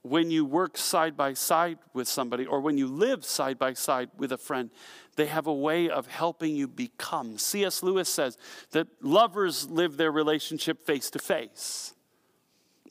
when 0.08 0.30
you 0.30 0.44
work 0.44 0.76
side 0.76 1.16
by 1.16 1.34
side 1.34 1.78
with 1.92 2.06
somebody 2.06 2.46
or 2.46 2.60
when 2.60 2.78
you 2.78 2.86
live 2.86 3.24
side 3.24 3.58
by 3.58 3.72
side 3.72 4.10
with 4.16 4.32
a 4.32 4.38
friend, 4.38 4.70
they 5.16 5.26
have 5.26 5.46
a 5.46 5.52
way 5.52 5.88
of 5.88 6.06
helping 6.06 6.54
you 6.54 6.68
become. 6.68 7.38
C.S. 7.38 7.82
Lewis 7.82 8.08
says 8.08 8.38
that 8.70 8.86
lovers 9.02 9.68
live 9.70 9.96
their 9.96 10.12
relationship 10.12 10.86
face 10.86 11.10
to 11.10 11.18
face. 11.18 11.95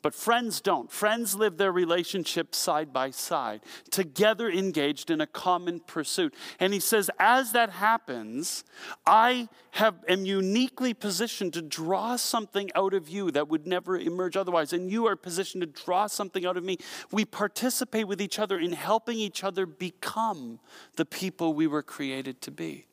But 0.06 0.14
friends 0.14 0.62
don't. 0.62 0.92
Friends 0.92 1.34
live 1.34 1.58
their 1.58 1.72
relationship 1.72 2.54
side 2.54 2.94
by 2.94 3.10
side, 3.10 3.62
together 3.90 4.48
engaged 4.48 5.10
in 5.10 5.20
a 5.20 5.26
common 5.26 5.80
pursuit. 5.80 6.36
And 6.60 6.74
he 6.74 6.80
says, 6.80 7.10
as 7.18 7.54
that 7.54 7.72
happens, 7.72 8.64
I 9.08 9.50
have, 9.72 9.96
am 10.08 10.24
uniquely 10.24 10.94
positioned 10.94 11.54
to 11.54 11.64
draw 11.64 12.18
something 12.18 12.70
out 12.76 12.94
of 12.94 13.10
you 13.10 13.32
that 13.32 13.48
would 13.48 13.66
never 13.66 13.98
emerge 13.98 14.38
otherwise. 14.38 14.74
And 14.74 14.92
you 14.92 15.08
are 15.08 15.16
positioned 15.16 15.62
to 15.62 15.84
draw 15.84 16.06
something 16.06 16.46
out 16.46 16.56
of 16.56 16.64
me. 16.64 16.78
We 17.12 17.26
participate 17.26 18.08
with 18.08 18.22
each 18.22 18.38
other 18.38 18.60
in 18.60 18.74
helping 18.74 19.18
each 19.18 19.44
other 19.44 19.66
become 19.66 20.60
the 20.98 21.06
people 21.06 21.56
we 21.56 21.66
were 21.66 21.82
created 21.82 22.42
to 22.42 22.52
be. 22.52 22.86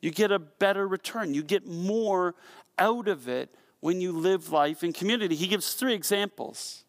You 0.00 0.12
get 0.12 0.32
a 0.32 0.38
better 0.38 0.88
return, 0.88 1.34
you 1.34 1.42
get 1.42 1.66
more 1.66 2.36
out 2.78 3.06
of 3.06 3.28
it 3.28 3.54
when 3.82 4.00
you 4.00 4.12
live 4.12 4.52
life 4.52 4.84
in 4.84 4.92
community. 4.92 5.34
He 5.34 5.48
gives 5.48 5.74
three 5.74 5.92
examples. 5.92 6.84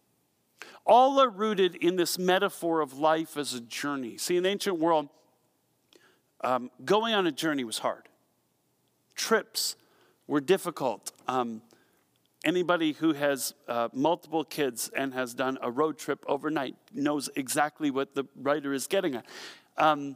All 0.85 1.19
are 1.19 1.29
rooted 1.29 1.75
in 1.75 1.95
this 1.95 2.19
metaphor 2.19 2.81
of 2.81 2.93
life 2.93 3.35
as 3.35 3.55
a 3.55 3.61
journey. 3.61 4.15
See, 4.17 4.37
in 4.37 4.43
the 4.43 4.49
ancient 4.49 4.77
world, 4.77 5.09
um, 6.41 6.69
going 6.85 7.15
on 7.15 7.25
a 7.25 7.31
journey 7.31 7.63
was 7.63 7.79
hard. 7.79 8.07
Trips 9.15 9.75
were 10.27 10.39
difficult. 10.39 11.11
Um, 11.27 11.63
anybody 12.45 12.91
who 12.91 13.13
has 13.13 13.55
uh, 13.67 13.89
multiple 13.91 14.43
kids 14.43 14.91
and 14.95 15.15
has 15.15 15.33
done 15.33 15.57
a 15.63 15.71
road 15.71 15.97
trip 15.97 16.23
overnight 16.27 16.75
knows 16.93 17.27
exactly 17.35 17.89
what 17.89 18.13
the 18.13 18.25
writer 18.35 18.71
is 18.71 18.85
getting 18.85 19.15
at. 19.15 19.25
Um, 19.77 20.15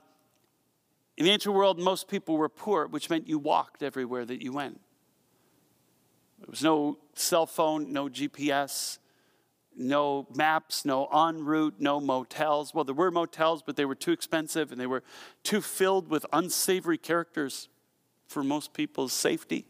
in 1.18 1.26
the 1.26 1.32
ancient 1.32 1.56
world, 1.56 1.80
most 1.80 2.08
people 2.08 2.38
were 2.38 2.50
poor, 2.50 2.86
which 2.86 3.10
meant 3.10 3.28
you 3.28 3.40
walked 3.40 3.82
everywhere 3.82 4.26
that 4.26 4.44
you 4.44 4.54
went. 4.54 4.80
There 6.40 6.48
was 6.50 6.64
no 6.64 6.98
cell 7.16 7.46
phone, 7.46 7.92
no 7.92 8.08
GPS, 8.08 9.00
no 9.76 10.28
maps, 10.36 10.86
no 10.86 11.08
OnRoute, 11.08 11.74
no 11.80 12.00
motels. 12.00 12.74
Well, 12.74 12.84
there 12.84 12.96
were 12.96 13.12
motels, 13.12 13.62
but 13.64 13.76
they 13.76 13.86
were 13.86 13.96
too 13.96 14.12
expensive 14.12 14.72
and 14.72 14.80
they 14.82 14.88
were 14.88 15.04
too 15.44 15.62
filled 15.62 16.10
with 16.10 16.26
unsavory 16.34 16.98
characters 16.98 17.70
for 18.28 18.44
most 18.44 18.74
people's 18.74 19.14
safety. 19.14 19.66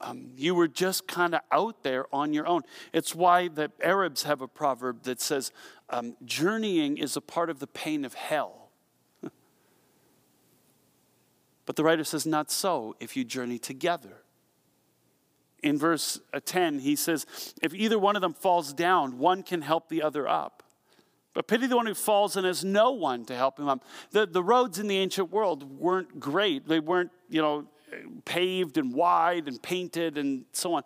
Um, 0.00 0.30
you 0.36 0.54
were 0.54 0.68
just 0.68 1.08
kind 1.08 1.34
of 1.34 1.40
out 1.50 1.82
there 1.82 2.06
on 2.14 2.32
your 2.32 2.46
own. 2.46 2.62
It's 2.92 3.14
why 3.14 3.48
the 3.48 3.72
Arabs 3.82 4.22
have 4.22 4.40
a 4.40 4.48
proverb 4.48 5.02
that 5.02 5.20
says, 5.20 5.50
um, 5.90 6.16
journeying 6.24 6.98
is 6.98 7.16
a 7.16 7.20
part 7.20 7.50
of 7.50 7.58
the 7.58 7.66
pain 7.66 8.04
of 8.04 8.14
hell. 8.14 8.68
but 11.66 11.74
the 11.74 11.82
writer 11.82 12.04
says, 12.04 12.24
not 12.26 12.50
so 12.50 12.94
if 13.00 13.16
you 13.16 13.24
journey 13.24 13.58
together 13.58 14.22
in 15.62 15.78
verse 15.78 16.20
uh, 16.32 16.40
10, 16.44 16.80
he 16.80 16.96
says, 16.96 17.26
If 17.62 17.74
either 17.74 17.98
one 17.98 18.16
of 18.16 18.22
them 18.22 18.34
falls 18.34 18.72
down, 18.72 19.18
one 19.18 19.42
can 19.42 19.62
help 19.62 19.88
the 19.88 20.02
other 20.02 20.28
up. 20.28 20.62
But 21.34 21.46
pity 21.46 21.66
the 21.66 21.76
one 21.76 21.86
who 21.86 21.94
falls 21.94 22.36
and 22.36 22.46
has 22.46 22.64
no 22.64 22.92
one 22.92 23.24
to 23.26 23.36
help 23.36 23.58
him 23.58 23.68
up. 23.68 23.84
The, 24.10 24.26
the 24.26 24.42
roads 24.42 24.78
in 24.78 24.88
the 24.88 24.98
ancient 24.98 25.30
world 25.30 25.78
weren't 25.78 26.18
great. 26.18 26.66
They 26.66 26.80
weren't, 26.80 27.10
you 27.28 27.40
know, 27.40 27.66
paved 28.24 28.76
and 28.76 28.92
wide 28.92 29.48
and 29.48 29.62
painted 29.62 30.18
and 30.18 30.44
so 30.52 30.74
on 30.74 30.82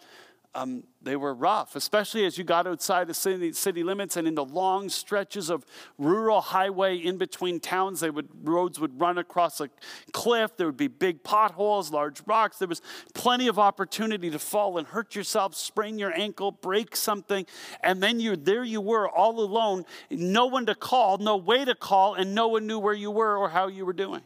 um, 0.54 0.84
they 1.00 1.16
were 1.16 1.32
rough, 1.32 1.76
especially 1.76 2.26
as 2.26 2.36
you 2.36 2.44
got 2.44 2.66
outside 2.66 3.06
the 3.06 3.14
city, 3.14 3.52
city, 3.52 3.82
limits 3.82 4.18
and 4.18 4.28
in 4.28 4.34
the 4.34 4.44
long 4.44 4.90
stretches 4.90 5.48
of 5.48 5.64
rural 5.96 6.42
highway 6.42 6.96
in 6.96 7.16
between 7.16 7.58
towns. 7.58 8.00
They 8.00 8.10
would 8.10 8.28
roads 8.42 8.78
would 8.78 9.00
run 9.00 9.16
across 9.16 9.62
a 9.62 9.70
cliff. 10.12 10.56
There 10.58 10.66
would 10.66 10.76
be 10.76 10.88
big 10.88 11.24
potholes, 11.24 11.90
large 11.90 12.20
rocks. 12.26 12.58
There 12.58 12.68
was 12.68 12.82
plenty 13.14 13.48
of 13.48 13.58
opportunity 13.58 14.30
to 14.30 14.38
fall 14.38 14.76
and 14.76 14.86
hurt 14.86 15.14
yourself, 15.14 15.54
sprain 15.54 15.98
your 15.98 16.12
ankle, 16.14 16.52
break 16.52 16.96
something, 16.96 17.46
and 17.82 18.02
then 18.02 18.20
you 18.20 18.36
there 18.36 18.64
you 18.64 18.82
were 18.82 19.08
all 19.08 19.40
alone, 19.40 19.86
no 20.10 20.46
one 20.46 20.66
to 20.66 20.74
call, 20.74 21.16
no 21.16 21.36
way 21.36 21.64
to 21.64 21.74
call, 21.74 22.14
and 22.14 22.34
no 22.34 22.48
one 22.48 22.66
knew 22.66 22.78
where 22.78 22.94
you 22.94 23.10
were 23.10 23.38
or 23.38 23.48
how 23.48 23.68
you 23.68 23.86
were 23.86 23.94
doing, 23.94 24.22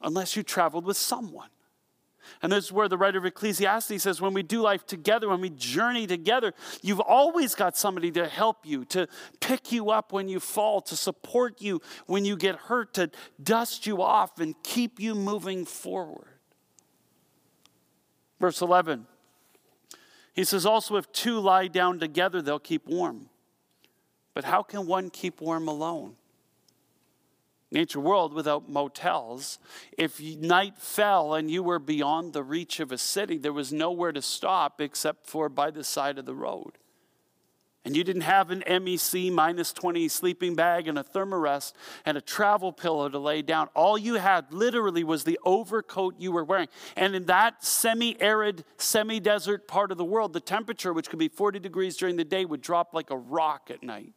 unless 0.00 0.34
you 0.34 0.42
traveled 0.42 0.86
with 0.86 0.96
someone. 0.96 1.48
And 2.40 2.52
this 2.52 2.66
is 2.66 2.72
where 2.72 2.88
the 2.88 2.96
writer 2.96 3.18
of 3.18 3.24
Ecclesiastes 3.24 4.02
says 4.02 4.20
when 4.20 4.32
we 4.34 4.42
do 4.42 4.62
life 4.62 4.86
together, 4.86 5.28
when 5.28 5.40
we 5.40 5.50
journey 5.50 6.06
together, 6.06 6.54
you've 6.80 7.00
always 7.00 7.54
got 7.54 7.76
somebody 7.76 8.10
to 8.12 8.26
help 8.26 8.64
you, 8.64 8.84
to 8.86 9.08
pick 9.40 9.72
you 9.72 9.90
up 9.90 10.12
when 10.12 10.28
you 10.28 10.40
fall, 10.40 10.80
to 10.82 10.96
support 10.96 11.60
you 11.60 11.80
when 12.06 12.24
you 12.24 12.36
get 12.36 12.56
hurt, 12.56 12.94
to 12.94 13.10
dust 13.42 13.86
you 13.86 14.00
off 14.02 14.38
and 14.40 14.54
keep 14.62 14.98
you 14.98 15.14
moving 15.14 15.64
forward. 15.64 16.28
Verse 18.40 18.60
11, 18.60 19.06
he 20.32 20.44
says, 20.44 20.66
Also, 20.66 20.96
if 20.96 21.10
two 21.12 21.38
lie 21.38 21.68
down 21.68 22.00
together, 22.00 22.42
they'll 22.42 22.58
keep 22.58 22.86
warm. 22.86 23.28
But 24.34 24.44
how 24.44 24.62
can 24.62 24.86
one 24.86 25.10
keep 25.10 25.40
warm 25.40 25.68
alone? 25.68 26.16
Nature 27.72 28.00
world 28.00 28.32
without 28.32 28.68
motels. 28.68 29.58
If 29.96 30.20
night 30.20 30.78
fell 30.78 31.34
and 31.34 31.50
you 31.50 31.62
were 31.62 31.78
beyond 31.78 32.32
the 32.32 32.42
reach 32.42 32.80
of 32.80 32.92
a 32.92 32.98
city, 32.98 33.38
there 33.38 33.52
was 33.52 33.72
nowhere 33.72 34.12
to 34.12 34.22
stop 34.22 34.80
except 34.80 35.26
for 35.26 35.48
by 35.48 35.70
the 35.70 35.84
side 35.84 36.18
of 36.18 36.26
the 36.26 36.34
road. 36.34 36.78
And 37.84 37.96
you 37.96 38.04
didn't 38.04 38.22
have 38.22 38.52
an 38.52 38.62
MEC 38.64 39.32
minus 39.32 39.72
20 39.72 40.06
sleeping 40.06 40.54
bag 40.54 40.86
and 40.86 40.96
a 40.96 41.02
thermarest 41.02 41.72
and 42.06 42.16
a 42.16 42.20
travel 42.20 42.72
pillow 42.72 43.08
to 43.08 43.18
lay 43.18 43.42
down. 43.42 43.68
All 43.74 43.98
you 43.98 44.14
had 44.14 44.52
literally 44.52 45.02
was 45.02 45.24
the 45.24 45.40
overcoat 45.44 46.14
you 46.18 46.30
were 46.30 46.44
wearing. 46.44 46.68
And 46.96 47.16
in 47.16 47.24
that 47.26 47.64
semi 47.64 48.20
arid, 48.20 48.64
semi 48.76 49.18
desert 49.18 49.66
part 49.66 49.90
of 49.90 49.98
the 49.98 50.04
world, 50.04 50.32
the 50.32 50.40
temperature, 50.40 50.92
which 50.92 51.10
could 51.10 51.18
be 51.18 51.26
40 51.26 51.58
degrees 51.58 51.96
during 51.96 52.14
the 52.14 52.24
day, 52.24 52.44
would 52.44 52.62
drop 52.62 52.94
like 52.94 53.10
a 53.10 53.16
rock 53.16 53.68
at 53.68 53.82
night 53.82 54.12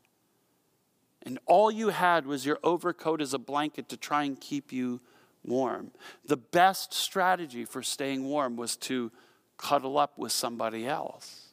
and 1.25 1.39
all 1.45 1.71
you 1.71 1.89
had 1.89 2.25
was 2.27 2.45
your 2.45 2.59
overcoat 2.63 3.19
as 3.19 3.33
a 3.33 3.39
blanket 3.39 3.89
to 3.89 3.97
try 3.97 4.23
and 4.23 4.39
keep 4.39 4.71
you 4.71 5.01
warm. 5.43 5.91
The 6.25 6.37
best 6.37 6.93
strategy 6.93 7.65
for 7.65 7.81
staying 7.81 8.23
warm 8.23 8.55
was 8.55 8.77
to 8.77 9.11
cuddle 9.57 9.97
up 9.97 10.17
with 10.17 10.31
somebody 10.31 10.87
else. 10.87 11.47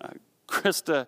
Uh, 0.00 0.10
Krista 0.48 1.06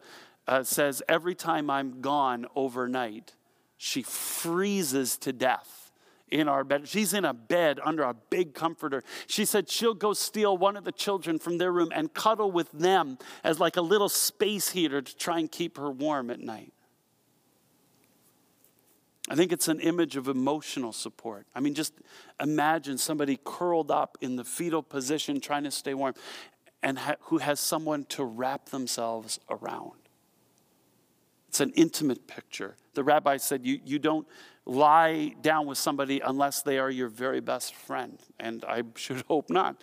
uh, 0.48 0.62
says 0.64 1.02
every 1.08 1.34
time 1.34 1.70
I'm 1.70 2.00
gone 2.00 2.46
overnight, 2.54 3.34
she 3.76 4.02
freezes 4.02 5.16
to 5.18 5.32
death 5.32 5.92
in 6.30 6.48
our 6.48 6.64
bed. 6.64 6.88
She's 6.88 7.12
in 7.12 7.24
a 7.24 7.34
bed 7.34 7.78
under 7.84 8.02
a 8.02 8.14
big 8.14 8.54
comforter. 8.54 9.04
She 9.26 9.44
said 9.44 9.68
she'll 9.68 9.94
go 9.94 10.14
steal 10.14 10.56
one 10.56 10.76
of 10.76 10.84
the 10.84 10.92
children 10.92 11.38
from 11.38 11.58
their 11.58 11.70
room 11.70 11.90
and 11.94 12.12
cuddle 12.12 12.50
with 12.50 12.72
them 12.72 13.18
as 13.44 13.60
like 13.60 13.76
a 13.76 13.82
little 13.82 14.08
space 14.08 14.70
heater 14.70 15.02
to 15.02 15.16
try 15.16 15.38
and 15.38 15.50
keep 15.50 15.76
her 15.76 15.90
warm 15.90 16.30
at 16.30 16.40
night. 16.40 16.72
I 19.28 19.36
think 19.36 19.52
it's 19.52 19.68
an 19.68 19.80
image 19.80 20.16
of 20.16 20.26
emotional 20.28 20.92
support. 20.92 21.46
I 21.54 21.60
mean, 21.60 21.74
just 21.74 21.94
imagine 22.40 22.98
somebody 22.98 23.38
curled 23.44 23.90
up 23.90 24.18
in 24.20 24.36
the 24.36 24.44
fetal 24.44 24.82
position 24.82 25.40
trying 25.40 25.64
to 25.64 25.70
stay 25.70 25.94
warm 25.94 26.14
and 26.82 26.98
ha- 26.98 27.16
who 27.20 27.38
has 27.38 27.60
someone 27.60 28.04
to 28.06 28.24
wrap 28.24 28.70
themselves 28.70 29.38
around. 29.48 29.92
It's 31.48 31.60
an 31.60 31.72
intimate 31.76 32.26
picture. 32.26 32.76
The 32.94 33.04
rabbi 33.04 33.36
said, 33.36 33.64
you, 33.64 33.78
you 33.84 33.98
don't 33.98 34.26
lie 34.66 35.34
down 35.40 35.66
with 35.66 35.78
somebody 35.78 36.20
unless 36.20 36.62
they 36.62 36.78
are 36.78 36.90
your 36.90 37.08
very 37.08 37.40
best 37.40 37.74
friend. 37.74 38.18
And 38.40 38.64
I 38.64 38.82
should 38.96 39.22
hope 39.28 39.50
not, 39.50 39.82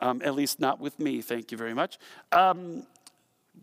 um, 0.00 0.22
at 0.24 0.34
least 0.34 0.60
not 0.60 0.80
with 0.80 0.98
me. 0.98 1.20
Thank 1.20 1.52
you 1.52 1.58
very 1.58 1.74
much. 1.74 1.98
Um, 2.32 2.86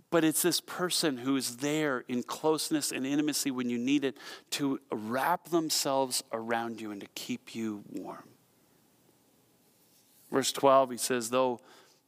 but 0.09 0.23
it's 0.23 0.41
this 0.41 0.61
person 0.61 1.17
who 1.17 1.35
is 1.35 1.57
there 1.57 2.05
in 2.07 2.23
closeness 2.23 2.91
and 2.91 3.05
intimacy 3.05 3.51
when 3.51 3.69
you 3.69 3.77
need 3.77 4.05
it 4.05 4.17
to 4.51 4.79
wrap 4.91 5.49
themselves 5.49 6.23
around 6.31 6.79
you 6.79 6.91
and 6.91 7.01
to 7.01 7.07
keep 7.15 7.53
you 7.53 7.83
warm. 7.91 8.23
Verse 10.31 10.51
12, 10.51 10.91
he 10.91 10.97
says, 10.97 11.29
though 11.29 11.59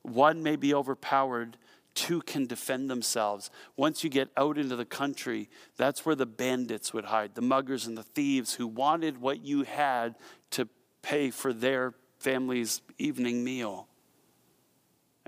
one 0.01 0.44
may 0.44 0.56
be 0.56 0.74
overpowered, 0.74 1.58
two 1.94 2.22
can 2.22 2.46
defend 2.46 2.89
themselves. 2.89 3.50
Once 3.75 4.03
you 4.03 4.10
get 4.10 4.29
out 4.38 4.58
into 4.58 4.75
the 4.75 4.86
country, 4.86 5.50
that's 5.77 6.06
where 6.06 6.15
the 6.15 6.25
bandits 6.25 6.94
would 6.94 7.06
hide, 7.06 7.36
the 7.36 7.41
muggers 7.41 7.86
and 7.86 7.98
the 7.98 8.03
thieves 8.03 8.53
who 8.53 8.68
wanted 8.68 9.20
what 9.20 9.46
you 9.46 9.63
had 9.63 10.15
to 10.51 10.68
pay 11.01 11.29
for 11.29 11.51
their 11.51 11.94
family's 12.18 12.82
evening 12.98 13.44
meal. 13.44 13.88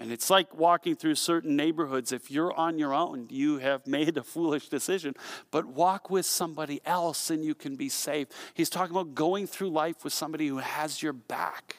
And 0.01 0.11
it's 0.11 0.31
like 0.31 0.57
walking 0.57 0.95
through 0.95 1.13
certain 1.13 1.55
neighborhoods. 1.55 2.11
If 2.11 2.31
you're 2.31 2.51
on 2.53 2.79
your 2.79 2.91
own, 2.91 3.27
you 3.29 3.59
have 3.59 3.85
made 3.85 4.17
a 4.17 4.23
foolish 4.23 4.67
decision. 4.67 5.13
But 5.51 5.67
walk 5.67 6.09
with 6.09 6.25
somebody 6.25 6.81
else 6.85 7.29
and 7.29 7.45
you 7.45 7.53
can 7.53 7.75
be 7.75 7.87
safe. 7.87 8.27
He's 8.55 8.67
talking 8.67 8.95
about 8.95 9.13
going 9.13 9.45
through 9.45 9.69
life 9.69 10.03
with 10.03 10.11
somebody 10.11 10.47
who 10.47 10.57
has 10.57 11.03
your 11.03 11.13
back, 11.13 11.77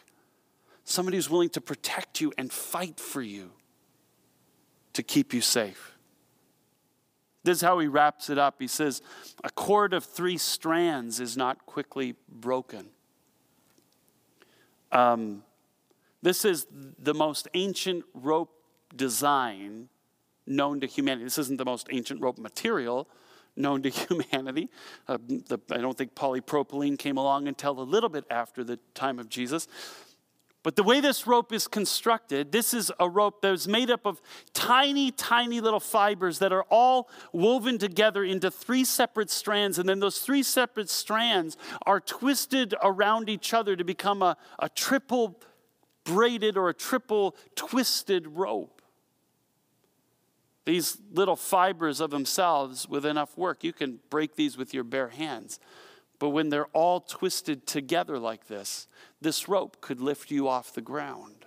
somebody 0.84 1.16
who's 1.16 1.28
willing 1.28 1.48
to 1.48 1.60
protect 1.60 2.20
you 2.20 2.32
and 2.38 2.52
fight 2.52 3.00
for 3.00 3.20
you 3.20 3.50
to 4.92 5.02
keep 5.02 5.34
you 5.34 5.40
safe. 5.40 5.96
This 7.42 7.56
is 7.56 7.62
how 7.62 7.80
he 7.80 7.88
wraps 7.88 8.30
it 8.30 8.38
up. 8.38 8.54
He 8.60 8.68
says, 8.68 9.02
A 9.42 9.50
cord 9.50 9.92
of 9.92 10.04
three 10.04 10.38
strands 10.38 11.18
is 11.18 11.36
not 11.36 11.66
quickly 11.66 12.14
broken. 12.28 12.90
Um, 14.92 15.42
this 16.22 16.44
is 16.44 16.66
the 16.70 17.14
most 17.14 17.48
ancient 17.54 18.04
rope 18.14 18.50
design 18.94 19.88
known 20.46 20.80
to 20.80 20.86
humanity. 20.86 21.24
This 21.24 21.38
isn't 21.38 21.58
the 21.58 21.64
most 21.64 21.88
ancient 21.90 22.20
rope 22.20 22.38
material 22.38 23.08
known 23.56 23.82
to 23.82 23.88
humanity. 24.08 24.70
Uh, 25.08 25.18
the, 25.26 25.58
I 25.70 25.78
don't 25.78 25.96
think 25.96 26.14
polypropylene 26.14 26.98
came 26.98 27.16
along 27.16 27.48
until 27.48 27.80
a 27.80 27.82
little 27.82 28.08
bit 28.08 28.24
after 28.30 28.64
the 28.64 28.78
time 28.94 29.18
of 29.18 29.28
Jesus. 29.28 29.68
But 30.62 30.76
the 30.76 30.84
way 30.84 31.00
this 31.00 31.26
rope 31.26 31.52
is 31.52 31.66
constructed, 31.66 32.52
this 32.52 32.72
is 32.72 32.92
a 33.00 33.08
rope 33.08 33.42
that 33.42 33.52
is 33.52 33.66
made 33.66 33.90
up 33.90 34.06
of 34.06 34.22
tiny, 34.54 35.10
tiny 35.10 35.60
little 35.60 35.80
fibers 35.80 36.38
that 36.38 36.52
are 36.52 36.64
all 36.70 37.08
woven 37.32 37.78
together 37.78 38.22
into 38.22 38.48
three 38.48 38.84
separate 38.84 39.28
strands. 39.28 39.80
And 39.80 39.88
then 39.88 39.98
those 39.98 40.20
three 40.20 40.44
separate 40.44 40.88
strands 40.88 41.56
are 41.84 41.98
twisted 41.98 42.76
around 42.80 43.28
each 43.28 43.52
other 43.52 43.74
to 43.74 43.82
become 43.82 44.22
a, 44.22 44.36
a 44.60 44.68
triple 44.68 45.40
braided 46.04 46.56
or 46.56 46.68
a 46.68 46.74
triple 46.74 47.36
twisted 47.54 48.26
rope. 48.26 48.82
These 50.64 50.98
little 51.12 51.36
fibers 51.36 52.00
of 52.00 52.10
themselves, 52.10 52.88
with 52.88 53.04
enough 53.04 53.36
work, 53.36 53.64
you 53.64 53.72
can 53.72 53.98
break 54.10 54.36
these 54.36 54.56
with 54.56 54.72
your 54.72 54.84
bare 54.84 55.08
hands. 55.08 55.58
But 56.20 56.30
when 56.30 56.50
they're 56.50 56.66
all 56.66 57.00
twisted 57.00 57.66
together 57.66 58.18
like 58.18 58.46
this, 58.46 58.86
this 59.20 59.48
rope 59.48 59.80
could 59.80 60.00
lift 60.00 60.30
you 60.30 60.46
off 60.46 60.72
the 60.72 60.80
ground. 60.80 61.46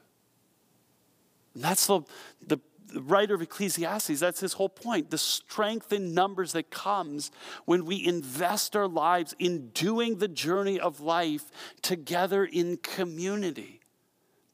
And 1.54 1.64
that's 1.64 1.88
the, 1.88 2.02
the, 2.46 2.60
the 2.88 3.02
writer 3.02 3.34
of 3.34 3.42
Ecclesiastes, 3.42 4.20
that's 4.20 4.42
his 4.42 4.52
whole 4.52 4.68
point. 4.68 5.12
The 5.12 5.18
strength 5.18 5.94
in 5.94 6.14
numbers 6.14 6.52
that 6.52 6.70
comes 6.70 7.32
when 7.64 7.86
we 7.86 8.06
invest 8.06 8.76
our 8.76 8.88
lives 8.88 9.34
in 9.40 9.70
doing 9.70 10.18
the 10.18 10.28
journey 10.28 10.78
of 10.78 11.00
life 11.00 11.46
together 11.82 12.44
in 12.44 12.76
community 12.76 13.80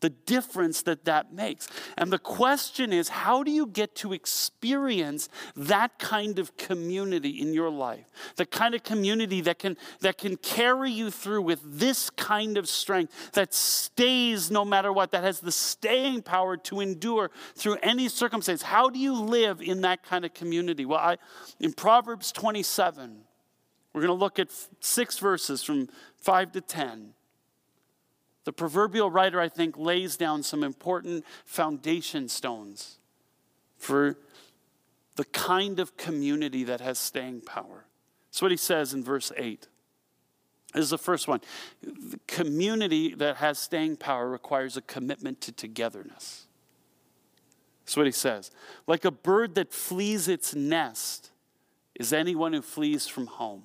the 0.02 0.10
difference 0.10 0.82
that 0.84 1.06
that 1.06 1.34
makes. 1.34 1.68
And 1.98 2.12
the 2.12 2.20
question 2.20 2.92
is 2.92 3.10
how 3.10 3.44
do 3.44 3.52
you 3.52 3.66
get 3.66 3.96
to 3.98 4.14
experience 4.14 5.30
that 5.56 5.98
kind 6.00 6.40
of 6.40 6.58
community 6.58 7.30
in 7.30 7.54
your 7.54 7.70
life? 7.70 8.06
The 8.36 8.46
kind 8.46 8.76
of 8.76 8.84
community 8.84 9.42
that 9.42 9.60
can, 9.60 9.78
that 10.02 10.18
can 10.18 10.38
carry 10.38 10.92
you 10.92 11.10
through 11.10 11.44
with 11.44 11.62
this 11.64 12.10
kind 12.10 12.58
of 12.58 12.68
strength, 12.68 13.32
that 13.34 13.54
stays 13.54 14.52
no 14.52 14.66
matter 14.66 14.92
what, 14.92 15.12
that 15.12 15.24
has 15.24 15.40
the 15.40 15.52
staying 15.52 16.24
power 16.24 16.58
to 16.58 16.80
endure 16.80 17.32
through 17.56 17.78
any 17.82 18.10
circumstance. 18.10 18.62
How 18.64 18.90
do 18.90 19.00
you 19.00 19.14
live 19.14 19.62
in 19.62 19.82
that 19.82 20.04
kind 20.04 20.26
of 20.26 20.34
community? 20.34 20.86
Well, 20.86 21.00
I, 21.00 21.18
in 21.60 21.74
Proverbs 21.74 22.32
27, 22.32 23.22
we're 23.94 24.02
going 24.02 24.08
to 24.08 24.14
look 24.14 24.40
at 24.40 24.50
six 24.80 25.18
verses 25.18 25.64
from 25.64 25.90
5 26.18 26.54
to 26.54 26.62
10. 26.62 27.14
The 28.44 28.54
proverbial 28.54 29.12
writer, 29.12 29.40
I 29.40 29.50
think, 29.50 29.78
lays 29.78 30.18
down 30.18 30.44
some 30.44 30.64
important 30.64 31.26
foundation 31.46 32.28
stones 32.28 32.98
for 33.78 34.18
the 35.16 35.26
kind 35.26 35.80
of 35.80 35.98
community 35.98 36.64
that 36.64 36.82
has 36.82 36.98
staying 36.98 37.42
power. 37.42 37.86
That's 38.30 38.42
what 38.42 38.52
he 38.52 38.58
says 38.58 38.94
in 38.94 39.04
verse 39.04 39.32
8. 39.38 39.68
This 40.74 40.84
is 40.84 40.90
the 40.90 40.98
first 40.98 41.28
one. 41.28 41.42
The 41.82 42.20
community 42.28 43.14
that 43.16 43.38
has 43.38 43.60
staying 43.60 43.98
power 43.98 44.30
requires 44.30 44.78
a 44.78 44.82
commitment 44.82 45.42
to 45.42 45.52
togetherness. 45.52 46.48
That's 47.86 47.98
what 47.98 48.06
he 48.06 48.12
says. 48.12 48.52
Like 48.88 49.04
a 49.04 49.12
bird 49.12 49.56
that 49.56 49.74
flees 49.74 50.28
its 50.28 50.56
nest 50.56 51.32
is 51.96 52.14
anyone 52.14 52.54
who 52.54 52.62
flees 52.62 53.06
from 53.08 53.28
home. 53.28 53.64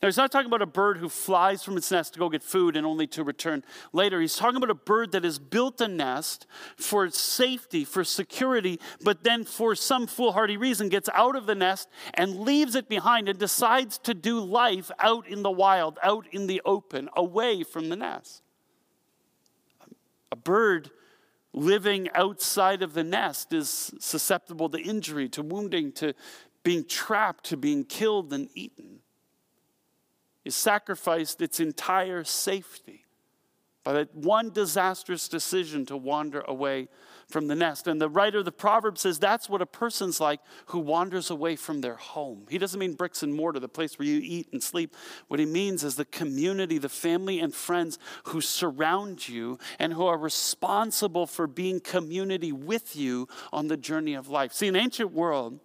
Now, 0.00 0.06
he's 0.06 0.16
not 0.16 0.30
talking 0.30 0.46
about 0.46 0.62
a 0.62 0.66
bird 0.66 0.98
who 0.98 1.08
flies 1.08 1.64
from 1.64 1.76
its 1.76 1.90
nest 1.90 2.12
to 2.12 2.20
go 2.20 2.28
get 2.28 2.44
food 2.44 2.76
and 2.76 2.86
only 2.86 3.08
to 3.08 3.24
return 3.24 3.64
later. 3.92 4.20
He's 4.20 4.36
talking 4.36 4.56
about 4.56 4.70
a 4.70 4.74
bird 4.74 5.10
that 5.12 5.24
has 5.24 5.40
built 5.40 5.80
a 5.80 5.88
nest 5.88 6.46
for 6.76 7.10
safety, 7.10 7.84
for 7.84 8.04
security, 8.04 8.78
but 9.02 9.24
then 9.24 9.44
for 9.44 9.74
some 9.74 10.06
foolhardy 10.06 10.56
reason 10.56 10.88
gets 10.88 11.08
out 11.14 11.34
of 11.34 11.46
the 11.46 11.56
nest 11.56 11.88
and 12.14 12.38
leaves 12.38 12.76
it 12.76 12.88
behind 12.88 13.28
and 13.28 13.40
decides 13.40 13.98
to 13.98 14.14
do 14.14 14.38
life 14.38 14.90
out 15.00 15.26
in 15.26 15.42
the 15.42 15.50
wild, 15.50 15.98
out 16.04 16.26
in 16.30 16.46
the 16.46 16.62
open, 16.64 17.08
away 17.16 17.64
from 17.64 17.88
the 17.88 17.96
nest. 17.96 18.42
A 20.30 20.36
bird 20.36 20.90
living 21.52 22.08
outside 22.14 22.82
of 22.82 22.94
the 22.94 23.02
nest 23.02 23.52
is 23.52 23.92
susceptible 23.98 24.68
to 24.68 24.78
injury, 24.78 25.28
to 25.30 25.42
wounding, 25.42 25.90
to 25.92 26.14
being 26.62 26.84
trapped, 26.84 27.44
to 27.46 27.56
being 27.56 27.84
killed 27.84 28.32
and 28.32 28.48
eaten. 28.54 28.97
It 30.48 30.54
sacrificed 30.54 31.42
its 31.42 31.60
entire 31.60 32.24
safety 32.24 33.04
by 33.84 33.92
that 33.92 34.14
one 34.14 34.48
disastrous 34.48 35.28
decision 35.28 35.84
to 35.84 35.94
wander 35.94 36.42
away 36.48 36.88
from 37.28 37.48
the 37.48 37.54
nest. 37.54 37.86
And 37.86 38.00
the 38.00 38.08
writer 38.08 38.38
of 38.38 38.46
the 38.46 38.50
proverb 38.50 38.96
says 38.96 39.18
that's 39.18 39.50
what 39.50 39.60
a 39.60 39.66
person's 39.66 40.22
like 40.22 40.40
who 40.68 40.78
wanders 40.78 41.28
away 41.28 41.54
from 41.54 41.82
their 41.82 41.96
home. 41.96 42.46
He 42.48 42.56
doesn't 42.56 42.80
mean 42.80 42.94
bricks 42.94 43.22
and 43.22 43.34
mortar, 43.34 43.60
the 43.60 43.68
place 43.68 43.98
where 43.98 44.08
you 44.08 44.22
eat 44.24 44.48
and 44.50 44.62
sleep. 44.62 44.96
What 45.26 45.38
he 45.38 45.44
means 45.44 45.84
is 45.84 45.96
the 45.96 46.06
community, 46.06 46.78
the 46.78 46.88
family 46.88 47.40
and 47.40 47.54
friends 47.54 47.98
who 48.22 48.40
surround 48.40 49.28
you 49.28 49.58
and 49.78 49.92
who 49.92 50.06
are 50.06 50.16
responsible 50.16 51.26
for 51.26 51.46
being 51.46 51.78
community 51.78 52.52
with 52.52 52.96
you 52.96 53.28
on 53.52 53.68
the 53.68 53.76
journey 53.76 54.14
of 54.14 54.30
life. 54.30 54.54
See, 54.54 54.68
in 54.68 54.76
ancient 54.76 55.12
world, 55.12 55.60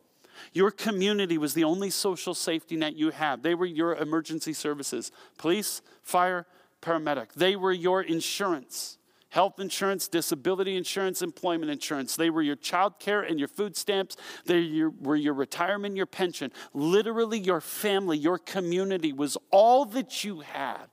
your 0.51 0.71
community 0.71 1.37
was 1.37 1.53
the 1.53 1.63
only 1.63 1.89
social 1.89 2.33
safety 2.33 2.75
net 2.75 2.95
you 2.95 3.11
had. 3.11 3.43
They 3.43 3.55
were 3.55 3.65
your 3.65 3.95
emergency 3.95 4.53
services 4.53 5.11
police, 5.37 5.81
fire, 6.01 6.45
paramedic. 6.81 7.33
They 7.33 7.55
were 7.55 7.71
your 7.71 8.01
insurance 8.01 8.97
health 9.33 9.59
insurance, 9.59 10.07
disability 10.07 10.77
insurance, 10.77 11.23
employment 11.23 11.71
insurance. 11.71 12.15
They 12.15 12.29
were 12.29 12.43
your 12.43 12.55
child 12.55 12.99
care 12.99 13.23
and 13.23 13.39
your 13.39 13.47
food 13.47 13.75
stamps. 13.75 14.15
They 14.45 14.83
were 15.01 15.15
your 15.15 15.33
retirement, 15.33 15.95
your 15.95 16.05
pension. 16.05 16.51
Literally, 16.71 17.39
your 17.39 17.59
family, 17.59 18.15
your 18.15 18.37
community 18.37 19.11
was 19.11 19.35
all 19.49 19.85
that 19.85 20.23
you 20.23 20.41
had. 20.41 20.85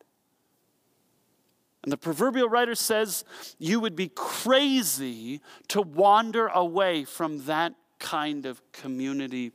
And 1.82 1.92
the 1.92 1.98
proverbial 1.98 2.48
writer 2.48 2.74
says 2.74 3.24
you 3.58 3.78
would 3.78 3.94
be 3.94 4.08
crazy 4.08 5.42
to 5.68 5.82
wander 5.82 6.46
away 6.46 7.04
from 7.04 7.44
that 7.44 7.74
kind 8.00 8.46
of 8.46 8.60
community 8.72 9.52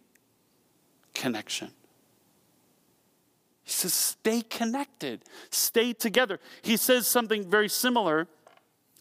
connection. 1.14 1.72
He 3.64 3.72
says, 3.72 3.94
stay 3.94 4.42
connected, 4.42 5.24
stay 5.50 5.92
together. 5.92 6.40
He 6.62 6.78
says 6.78 7.08
something 7.08 7.50
very 7.50 7.68
similar 7.68 8.28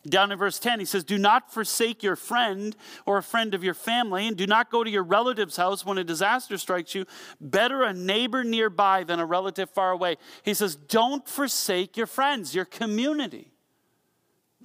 down 0.09 0.33
in 0.33 0.39
verse 0.39 0.59
10. 0.59 0.79
He 0.79 0.85
says, 0.85 1.05
Do 1.05 1.19
not 1.19 1.53
forsake 1.53 2.03
your 2.03 2.17
friend 2.17 2.75
or 3.07 3.19
a 3.19 3.23
friend 3.23 3.55
of 3.55 3.63
your 3.63 3.75
family, 3.75 4.27
and 4.27 4.37
do 4.37 4.47
not 4.47 4.71
go 4.71 4.85
to 4.85 4.91
your 4.91 5.03
relative's 5.03 5.57
house 5.57 5.85
when 5.85 5.99
a 5.99 6.05
disaster 6.05 6.59
strikes 6.59 6.95
you. 6.95 7.07
Better 7.41 7.83
a 7.83 7.93
neighbor 7.93 8.45
nearby 8.45 9.05
than 9.05 9.21
a 9.21 9.27
relative 9.27 9.71
far 9.71 9.91
away. 9.91 10.17
He 10.43 10.55
says, 10.55 10.77
Don't 10.77 11.29
forsake 11.29 11.97
your 11.97 12.07
friends, 12.07 12.55
your 12.55 12.65
community. 12.65 13.54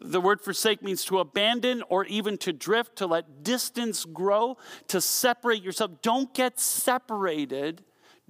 The 0.02 0.22
word 0.22 0.42
forsake 0.42 0.82
means 0.82 1.04
to 1.06 1.20
abandon 1.20 1.84
or 1.90 2.06
even 2.06 2.38
to 2.40 2.54
drift, 2.54 2.96
to 2.98 3.08
let 3.08 3.44
distance 3.44 4.06
grow, 4.06 4.58
to 4.88 5.02
separate 5.02 5.62
yourself. 5.62 5.92
Don't 6.02 6.34
get 6.34 6.60
separated. 6.60 7.84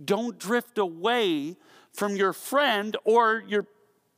Don't 0.03 0.39
drift 0.39 0.77
away 0.77 1.57
from 1.93 2.15
your 2.15 2.33
friend 2.33 2.97
or 3.03 3.43
your 3.47 3.67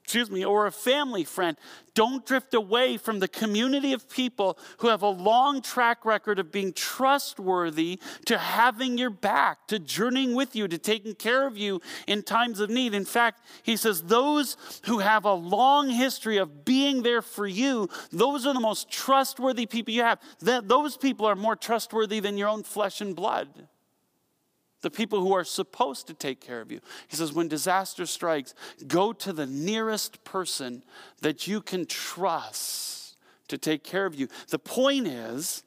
excuse 0.03 0.31
me, 0.31 0.43
or 0.43 0.65
a 0.65 0.71
family 0.71 1.23
friend. 1.23 1.57
Don't 1.93 2.25
drift 2.25 2.53
away 2.53 2.97
from 2.97 3.19
the 3.19 3.27
community 3.27 3.93
of 3.93 4.09
people 4.09 4.57
who 4.77 4.87
have 4.87 5.01
a 5.01 5.09
long 5.09 5.61
track 5.61 6.05
record 6.05 6.39
of 6.39 6.51
being 6.51 6.73
trustworthy 6.73 7.99
to 8.25 8.37
having 8.37 8.97
your 8.97 9.09
back, 9.09 9.67
to 9.67 9.79
journeying 9.79 10.35
with 10.35 10.55
you, 10.55 10.67
to 10.67 10.77
taking 10.77 11.15
care 11.15 11.45
of 11.45 11.57
you 11.57 11.81
in 12.07 12.23
times 12.23 12.59
of 12.59 12.69
need. 12.69 12.93
In 12.93 13.05
fact, 13.05 13.41
he 13.63 13.75
says, 13.75 14.03
those 14.03 14.57
who 14.85 14.99
have 14.99 15.25
a 15.25 15.33
long 15.33 15.89
history 15.89 16.37
of 16.37 16.65
being 16.65 17.03
there 17.03 17.21
for 17.21 17.47
you, 17.47 17.89
those 18.11 18.45
are 18.45 18.53
the 18.53 18.59
most 18.59 18.89
trustworthy 18.89 19.65
people 19.65 19.93
you 19.93 20.03
have. 20.03 20.19
That, 20.39 20.67
those 20.67 20.97
people 20.97 21.25
are 21.25 21.35
more 21.35 21.55
trustworthy 21.55 22.19
than 22.19 22.37
your 22.37 22.49
own 22.49 22.63
flesh 22.63 23.01
and 23.01 23.15
blood 23.15 23.67
the 24.81 24.89
people 24.89 25.19
who 25.19 25.33
are 25.33 25.43
supposed 25.43 26.07
to 26.07 26.13
take 26.13 26.41
care 26.41 26.61
of 26.61 26.71
you. 26.71 26.79
He 27.07 27.15
says, 27.15 27.33
when 27.33 27.47
disaster 27.47 28.05
strikes, 28.05 28.53
go 28.87 29.13
to 29.13 29.31
the 29.31 29.45
nearest 29.45 30.23
person 30.23 30.83
that 31.21 31.47
you 31.47 31.61
can 31.61 31.85
trust 31.85 33.17
to 33.47 33.57
take 33.57 33.83
care 33.83 34.05
of 34.05 34.15
you. 34.15 34.27
The 34.49 34.59
point 34.59 35.07
is, 35.07 35.63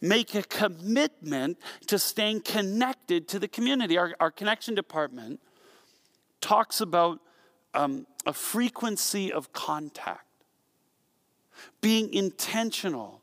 make 0.00 0.34
a 0.34 0.42
commitment 0.42 1.58
to 1.86 1.98
staying 1.98 2.40
connected 2.40 3.28
to 3.28 3.38
the 3.38 3.48
community. 3.48 3.98
Our, 3.98 4.14
our 4.20 4.30
connection 4.30 4.74
department 4.74 5.40
talks 6.40 6.80
about 6.80 7.20
um, 7.74 8.06
a 8.26 8.32
frequency 8.32 9.32
of 9.32 9.52
contact, 9.52 10.26
being 11.80 12.12
intentional 12.12 13.15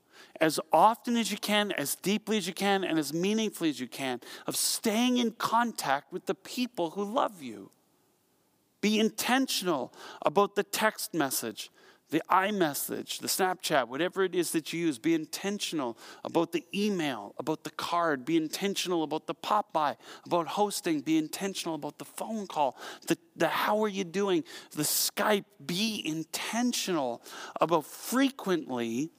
as 0.43 0.59
often 0.73 1.15
as 1.15 1.31
you 1.31 1.37
can, 1.37 1.71
as 1.71 1.95
deeply 1.95 2.37
as 2.37 2.45
you 2.45 2.53
can, 2.53 2.83
and 2.83 2.99
as 2.99 3.13
meaningfully 3.13 3.69
as 3.69 3.79
you 3.79 3.87
can 3.87 4.19
of 4.45 4.57
staying 4.57 5.17
in 5.17 5.31
contact 5.31 6.11
with 6.11 6.25
the 6.25 6.35
people 6.35 6.89
who 6.91 7.03
love 7.05 7.41
you. 7.41 7.71
Be 8.81 8.99
intentional 8.99 9.93
about 10.21 10.55
the 10.55 10.63
text 10.63 11.13
message, 11.13 11.71
the 12.09 12.21
iMessage, 12.29 13.19
the 13.19 13.27
Snapchat, 13.27 13.87
whatever 13.87 14.21
it 14.21 14.35
is 14.35 14.51
that 14.51 14.73
you 14.73 14.81
use. 14.81 14.99
Be 14.99 15.13
intentional 15.13 15.97
about 16.25 16.51
the 16.51 16.65
email, 16.75 17.33
about 17.39 17.63
the 17.63 17.71
card. 17.71 18.25
Be 18.25 18.35
intentional 18.35 19.03
about 19.03 19.27
the 19.27 19.33
pop 19.33 19.71
by, 19.71 19.95
about 20.25 20.47
hosting. 20.47 20.99
Be 20.99 21.17
intentional 21.17 21.75
about 21.75 21.99
the 21.99 22.05
phone 22.05 22.47
call, 22.47 22.75
the, 23.07 23.17
the 23.37 23.47
how 23.47 23.81
are 23.81 23.87
you 23.87 24.03
doing, 24.03 24.43
the 24.75 24.83
Skype. 24.83 25.45
Be 25.65 26.03
intentional 26.05 27.21
about 27.61 27.85
frequently 27.85 29.09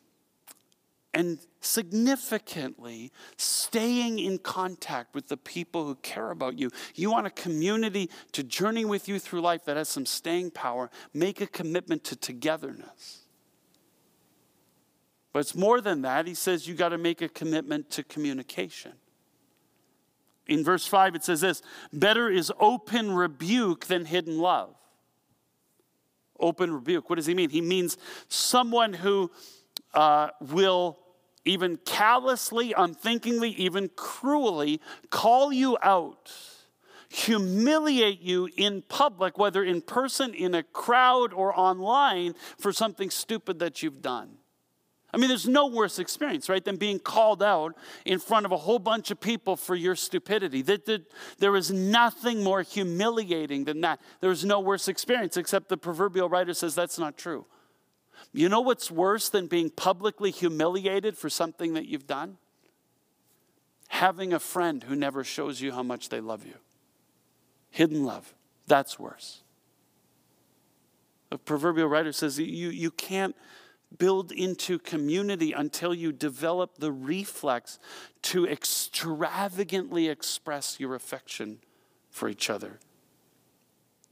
and 1.15 1.39
significantly 1.61 3.13
staying 3.37 4.19
in 4.19 4.37
contact 4.39 5.15
with 5.15 5.29
the 5.29 5.37
people 5.37 5.87
who 5.87 5.95
care 5.97 6.33
about 6.33 6.59
you. 6.59 6.71
You 6.97 7.13
want 7.13 7.29
a 7.29 7.31
community 7.31 8.11
to 8.33 8.43
journey 8.43 8.85
with 8.85 9.09
you 9.09 9.21
through 9.21 9.41
life 9.41 9.65
that 9.65 9.77
has 9.77 9.89
some 9.89 10.05
staying 10.05 10.51
power. 10.51 10.91
Make 11.15 11.41
a 11.41 11.47
commitment 11.47 12.03
to 12.05 12.17
togetherness. 12.17 13.21
But 15.33 15.41
it's 15.41 15.55
more 15.55 15.81
than 15.81 16.03
that. 16.03 16.27
He 16.27 16.35
says 16.35 16.67
you 16.67 16.75
got 16.75 16.91
to 16.91 16.99
make 16.99 17.23
a 17.23 17.29
commitment 17.29 17.91
to 17.91 18.03
communication. 18.03 18.93
In 20.47 20.63
verse 20.63 20.87
5, 20.87 21.15
it 21.15 21.25
says 21.25 21.41
this 21.41 21.63
Better 21.93 22.29
is 22.29 22.53
open 22.59 23.13
rebuke 23.15 23.87
than 23.87 24.05
hidden 24.05 24.39
love. 24.39 24.75
Open 26.39 26.73
rebuke. 26.73 27.09
What 27.09 27.17
does 27.17 27.27
he 27.27 27.35
mean? 27.35 27.51
He 27.51 27.61
means 27.61 27.97
someone 28.29 28.93
who 28.93 29.31
uh, 29.95 30.31
will 30.41 30.99
even 31.45 31.79
callously, 31.85 32.73
unthinkingly, 32.77 33.51
even 33.51 33.91
cruelly 33.97 34.81
call 35.11 35.53
you 35.53 35.77
out, 35.83 36.33
humiliate 37.09 38.21
you 38.21 38.49
in 38.57 38.83
public, 38.83 39.39
whether 39.39 39.63
in 39.63 39.81
person, 39.83 40.35
in 40.35 40.55
a 40.55 40.63
crowd, 40.63 41.33
or 41.33 41.59
online, 41.59 42.35
for 42.59 42.73
something 42.73 43.11
stupid 43.11 43.59
that 43.59 43.83
you've 43.83 44.03
done. 44.03 44.39
I 45.13 45.17
mean, 45.17 45.29
there's 45.29 45.47
no 45.47 45.69
worse 45.69 46.01
experience, 46.01 46.49
right, 46.49 46.65
than 46.65 46.75
being 46.75 46.99
called 46.99 47.41
out 47.41 47.77
in 48.05 48.19
front 48.19 48.47
of 48.47 48.51
a 48.51 48.57
whole 48.57 48.81
bunch 48.81 49.13
of 49.13 49.21
people 49.21 49.55
for 49.55 49.77
your 49.77 49.95
stupidity. 49.95 50.61
There 51.39 51.55
is 51.55 51.71
nothing 51.71 52.43
more 52.43 52.63
humiliating 52.63 53.63
than 53.63 53.83
that. 53.83 54.01
There's 54.21 54.45
no 54.45 54.59
worse 54.59 54.89
experience, 54.89 55.37
except 55.37 55.69
the 55.69 55.77
proverbial 55.77 56.29
writer 56.29 56.53
says 56.53 56.75
that's 56.75 56.99
not 56.99 57.17
true. 57.17 57.47
You 58.35 58.49
know 58.49 58.61
what's 58.61 58.91
worse 58.91 59.29
than 59.29 59.47
being 59.47 59.71
publicly 59.71 60.33
humiliated 60.33 61.17
for 61.17 61.31
something 61.31 61.75
that 61.75 61.87
you've 61.87 62.09
done? 62.09 62.37
Having 63.89 64.33
a 64.33 64.41
friend 64.41 64.83
who 64.83 64.97
never 64.97 65.23
shows 65.23 65.61
you 65.61 65.71
how 65.71 65.85
much 65.85 66.09
they 66.09 66.21
love 66.21 66.45
you. 66.45 66.57
Hidden 67.71 68.05
love. 68.05 68.35
That's 68.67 68.99
worse. 68.99 69.43
A 71.31 71.39
proverbial 71.39 71.87
writer 71.87 72.11
says 72.11 72.37
you, 72.37 72.71
you 72.71 72.91
can't 72.91 73.37
build 73.99 74.33
into 74.33 74.81
community 74.81 75.53
until 75.53 75.95
you 75.95 76.11
develop 76.11 76.79
the 76.79 76.91
reflex 76.91 77.79
to 78.23 78.49
extravagantly 78.49 80.09
express 80.09 80.81
your 80.81 80.97
affection 80.97 81.61
for 82.11 82.29
each 82.29 82.51
other 82.51 82.81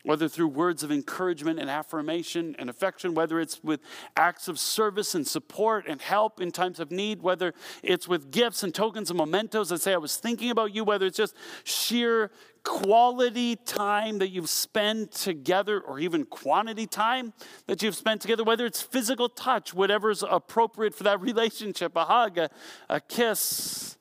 whether 0.02 0.28
through 0.28 0.48
words 0.48 0.82
of 0.82 0.90
encouragement 0.90 1.60
and 1.60 1.70
affirmation 1.70 2.56
and 2.58 2.68
affection, 2.68 3.14
whether 3.14 3.38
it's 3.38 3.62
with 3.62 3.80
acts 4.16 4.48
of 4.48 4.58
service 4.58 5.14
and 5.14 5.26
support 5.26 5.86
and 5.86 6.02
help 6.02 6.40
in 6.40 6.50
times 6.50 6.80
of 6.80 6.90
need, 6.90 7.22
whether 7.22 7.54
it's 7.82 8.08
with 8.08 8.30
gifts 8.32 8.62
and 8.62 8.74
tokens 8.74 9.10
and 9.10 9.18
mementos 9.18 9.68
that 9.68 9.80
say, 9.80 9.94
I 9.94 9.98
was 9.98 10.16
thinking 10.16 10.50
about 10.50 10.74
you, 10.74 10.82
whether 10.82 11.06
it's 11.06 11.16
just 11.16 11.36
sheer 11.62 12.32
quality 12.64 13.56
time 13.56 14.18
that 14.18 14.28
you've 14.28 14.50
spent 14.50 15.12
together, 15.12 15.80
or 15.80 15.98
even 15.98 16.24
quantity 16.24 16.86
time 16.86 17.32
that 17.66 17.82
you've 17.82 17.96
spent 17.96 18.20
together, 18.20 18.44
whether 18.44 18.66
it's 18.66 18.82
physical 18.82 19.28
touch, 19.28 19.72
whatever's 19.72 20.22
appropriate 20.22 20.94
for 20.94 21.04
that 21.04 21.20
relationship 21.20 21.94
a 21.94 22.04
hug, 22.04 22.38
a, 22.38 22.50
a 22.88 23.00
kiss, 23.00 23.96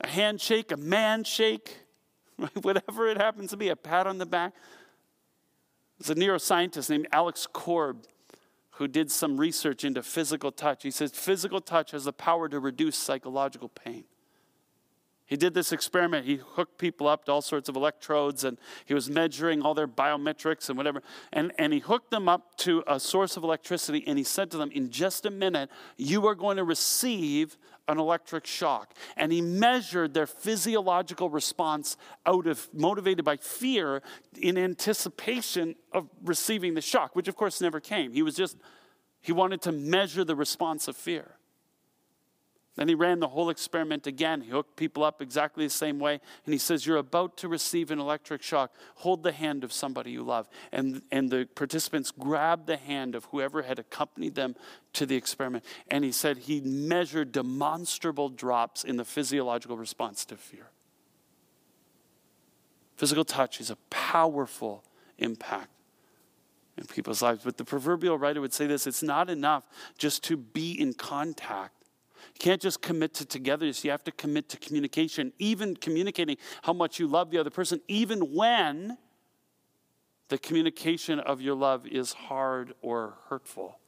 a 0.00 0.08
handshake, 0.08 0.70
a 0.72 0.76
man 0.76 1.24
shake, 1.24 1.78
whatever 2.62 3.08
it 3.08 3.16
happens 3.16 3.50
to 3.50 3.56
be, 3.56 3.68
a 3.68 3.76
pat 3.76 4.06
on 4.06 4.18
the 4.18 4.26
back. 4.26 4.52
There's 6.00 6.16
a 6.16 6.20
neuroscientist 6.20 6.88
named 6.88 7.08
Alex 7.12 7.46
Korb 7.52 8.06
who 8.72 8.88
did 8.88 9.10
some 9.10 9.36
research 9.36 9.84
into 9.84 10.02
physical 10.02 10.50
touch. 10.50 10.82
He 10.82 10.90
says 10.90 11.10
physical 11.12 11.60
touch 11.60 11.90
has 11.90 12.04
the 12.04 12.12
power 12.12 12.48
to 12.48 12.58
reduce 12.58 12.96
psychological 12.96 13.68
pain. 13.68 14.04
He 15.26 15.36
did 15.36 15.52
this 15.52 15.70
experiment. 15.72 16.26
He 16.26 16.36
hooked 16.36 16.78
people 16.78 17.06
up 17.06 17.26
to 17.26 17.32
all 17.32 17.42
sorts 17.42 17.68
of 17.68 17.76
electrodes 17.76 18.42
and 18.44 18.56
he 18.86 18.94
was 18.94 19.10
measuring 19.10 19.60
all 19.60 19.74
their 19.74 19.86
biometrics 19.86 20.70
and 20.70 20.78
whatever. 20.78 21.02
And, 21.34 21.52
and 21.58 21.74
he 21.74 21.80
hooked 21.80 22.10
them 22.10 22.28
up 22.28 22.56
to 22.58 22.82
a 22.86 22.98
source 22.98 23.36
of 23.36 23.44
electricity 23.44 24.02
and 24.06 24.16
he 24.16 24.24
said 24.24 24.50
to 24.52 24.56
them, 24.56 24.70
In 24.72 24.90
just 24.90 25.26
a 25.26 25.30
minute, 25.30 25.68
you 25.98 26.26
are 26.26 26.34
going 26.34 26.56
to 26.56 26.64
receive 26.64 27.58
an 27.88 27.98
electric 27.98 28.46
shock. 28.46 28.94
And 29.16 29.32
he 29.32 29.40
measured 29.40 30.14
their 30.14 30.26
physiological 30.26 31.30
response 31.30 31.96
out 32.26 32.46
of 32.46 32.68
motivated 32.72 33.24
by 33.24 33.36
fear 33.36 34.02
in 34.38 34.56
anticipation 34.56 35.74
of 35.92 36.08
receiving 36.22 36.74
the 36.74 36.80
shock, 36.80 37.16
which 37.16 37.28
of 37.28 37.36
course 37.36 37.60
never 37.60 37.80
came. 37.80 38.12
He 38.12 38.22
was 38.22 38.36
just, 38.36 38.56
he 39.20 39.32
wanted 39.32 39.62
to 39.62 39.72
measure 39.72 40.24
the 40.24 40.36
response 40.36 40.88
of 40.88 40.96
fear. 40.96 41.36
Then 42.80 42.88
he 42.88 42.94
ran 42.94 43.20
the 43.20 43.28
whole 43.28 43.50
experiment 43.50 44.06
again. 44.06 44.40
He 44.40 44.48
hooked 44.52 44.74
people 44.74 45.04
up 45.04 45.20
exactly 45.20 45.66
the 45.66 45.70
same 45.70 45.98
way. 45.98 46.18
And 46.46 46.54
he 46.54 46.56
says, 46.56 46.86
You're 46.86 46.96
about 46.96 47.36
to 47.36 47.46
receive 47.46 47.90
an 47.90 47.98
electric 47.98 48.40
shock. 48.40 48.72
Hold 48.94 49.22
the 49.22 49.32
hand 49.32 49.64
of 49.64 49.70
somebody 49.70 50.12
you 50.12 50.22
love. 50.22 50.48
And, 50.72 51.02
and 51.12 51.28
the 51.28 51.46
participants 51.54 52.10
grabbed 52.10 52.66
the 52.66 52.78
hand 52.78 53.14
of 53.14 53.26
whoever 53.26 53.60
had 53.60 53.78
accompanied 53.78 54.34
them 54.34 54.56
to 54.94 55.04
the 55.04 55.14
experiment. 55.14 55.62
And 55.88 56.04
he 56.04 56.10
said 56.10 56.38
he 56.38 56.62
measured 56.62 57.32
demonstrable 57.32 58.30
drops 58.30 58.82
in 58.82 58.96
the 58.96 59.04
physiological 59.04 59.76
response 59.76 60.24
to 60.24 60.36
fear. 60.36 60.70
Physical 62.96 63.26
touch 63.26 63.60
is 63.60 63.68
a 63.68 63.76
powerful 63.90 64.84
impact 65.18 65.68
in 66.78 66.86
people's 66.86 67.20
lives. 67.20 67.44
But 67.44 67.58
the 67.58 67.64
proverbial 67.66 68.16
writer 68.16 68.40
would 68.40 68.54
say 68.54 68.66
this 68.66 68.86
it's 68.86 69.02
not 69.02 69.28
enough 69.28 69.64
just 69.98 70.24
to 70.24 70.38
be 70.38 70.80
in 70.80 70.94
contact 70.94 71.79
can't 72.40 72.60
just 72.60 72.80
commit 72.80 73.14
to 73.14 73.26
togetherness, 73.26 73.84
you 73.84 73.90
have 73.90 74.02
to 74.04 74.12
commit 74.12 74.48
to 74.48 74.56
communication, 74.56 75.32
even 75.38 75.76
communicating 75.76 76.38
how 76.62 76.72
much 76.72 76.98
you 76.98 77.06
love 77.06 77.30
the 77.30 77.38
other 77.38 77.50
person, 77.50 77.80
even 77.86 78.34
when 78.34 78.96
the 80.28 80.38
communication 80.38 81.20
of 81.20 81.40
your 81.40 81.54
love 81.54 81.86
is 81.86 82.14
hard 82.14 82.72
or 82.80 83.18
hurtful. 83.28 83.78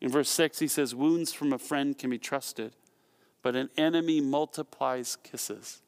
In 0.00 0.10
verse 0.10 0.28
6, 0.28 0.58
he 0.58 0.68
says, 0.68 0.94
Wounds 0.94 1.32
from 1.32 1.52
a 1.52 1.58
friend 1.58 1.96
can 1.96 2.10
be 2.10 2.18
trusted, 2.18 2.76
but 3.42 3.56
an 3.56 3.70
enemy 3.78 4.20
multiplies 4.20 5.16
kisses. 5.16 5.80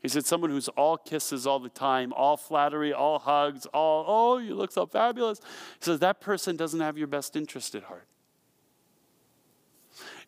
He 0.00 0.08
said, 0.08 0.24
Someone 0.24 0.50
who's 0.50 0.68
all 0.68 0.96
kisses 0.96 1.44
all 1.44 1.58
the 1.58 1.68
time, 1.68 2.12
all 2.12 2.36
flattery, 2.36 2.92
all 2.92 3.18
hugs, 3.18 3.66
all, 3.66 4.04
oh, 4.06 4.38
you 4.38 4.54
look 4.54 4.70
so 4.70 4.86
fabulous. 4.86 5.40
He 5.80 5.84
says, 5.86 5.98
That 5.98 6.20
person 6.20 6.56
doesn't 6.56 6.80
have 6.80 6.96
your 6.96 7.08
best 7.08 7.34
interest 7.34 7.74
at 7.74 7.82
heart. 7.82 8.06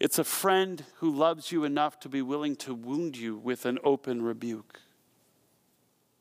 It's 0.01 0.19
a 0.19 0.25
friend 0.25 0.85
who 0.97 1.11
loves 1.11 1.53
you 1.53 1.65
enough 1.65 2.01
to 2.01 2.09
be 2.09 2.23
willing 2.23 2.57
to 2.57 2.75
wound 2.75 3.17
you 3.17 3.37
with 3.37 3.67
an 3.67 3.79
open 3.85 4.23
rebuke. 4.23 4.81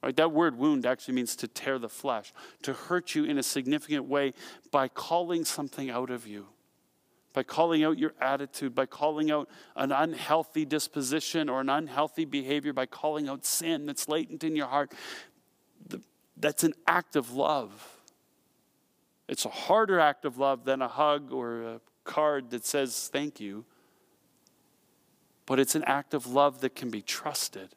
Right? 0.03 0.15
That 0.15 0.31
word 0.31 0.57
wound 0.57 0.85
actually 0.85 1.13
means 1.13 1.35
to 1.37 1.47
tear 1.47 1.77
the 1.77 1.89
flesh, 1.89 2.33
to 2.63 2.73
hurt 2.73 3.13
you 3.13 3.23
in 3.23 3.37
a 3.37 3.43
significant 3.43 4.05
way 4.05 4.33
by 4.71 4.87
calling 4.87 5.45
something 5.45 5.89
out 5.89 6.09
of 6.09 6.25
you, 6.25 6.47
by 7.33 7.43
calling 7.43 7.83
out 7.83 7.99
your 7.99 8.13
attitude, 8.19 8.73
by 8.73 8.87
calling 8.87 9.29
out 9.31 9.47
an 9.75 9.91
unhealthy 9.91 10.65
disposition 10.65 11.49
or 11.49 11.61
an 11.61 11.69
unhealthy 11.69 12.25
behavior, 12.25 12.73
by 12.73 12.87
calling 12.87 13.29
out 13.29 13.45
sin 13.45 13.85
that's 13.85 14.07
latent 14.07 14.43
in 14.43 14.55
your 14.55 14.67
heart. 14.67 14.91
That's 16.35 16.63
an 16.63 16.73
act 16.87 17.15
of 17.15 17.33
love. 17.33 17.99
It's 19.27 19.45
a 19.45 19.49
harder 19.49 19.99
act 19.99 20.25
of 20.25 20.39
love 20.39 20.65
than 20.65 20.81
a 20.81 20.87
hug 20.87 21.31
or 21.31 21.61
a 21.61 21.81
card 22.03 22.51
that 22.51 22.65
says 22.65 23.09
thank 23.11 23.39
you, 23.39 23.65
but 25.45 25.59
it's 25.59 25.75
an 25.75 25.83
act 25.85 26.13
of 26.13 26.27
love 26.27 26.61
that 26.61 26.75
can 26.75 26.89
be 26.89 27.01
trusted 27.01 27.75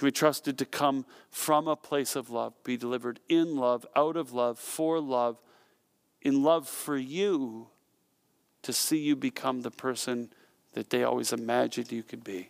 can 0.00 0.08
be 0.08 0.12
trusted 0.12 0.56
to 0.58 0.64
come 0.64 1.04
from 1.30 1.68
a 1.68 1.76
place 1.76 2.16
of 2.16 2.30
love, 2.30 2.54
be 2.64 2.76
delivered 2.76 3.20
in 3.28 3.56
love, 3.56 3.84
out 3.94 4.16
of 4.16 4.32
love, 4.32 4.58
for 4.58 4.98
love, 4.98 5.36
in 6.22 6.42
love 6.42 6.66
for 6.66 6.96
you, 6.96 7.68
to 8.62 8.72
see 8.72 8.98
you 8.98 9.14
become 9.14 9.60
the 9.60 9.70
person 9.70 10.32
that 10.72 10.88
they 10.88 11.02
always 11.02 11.32
imagined 11.32 11.92
you 11.92 12.02
could 12.02 12.24
be. 12.24 12.48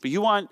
But 0.00 0.10
you 0.10 0.22
want 0.22 0.50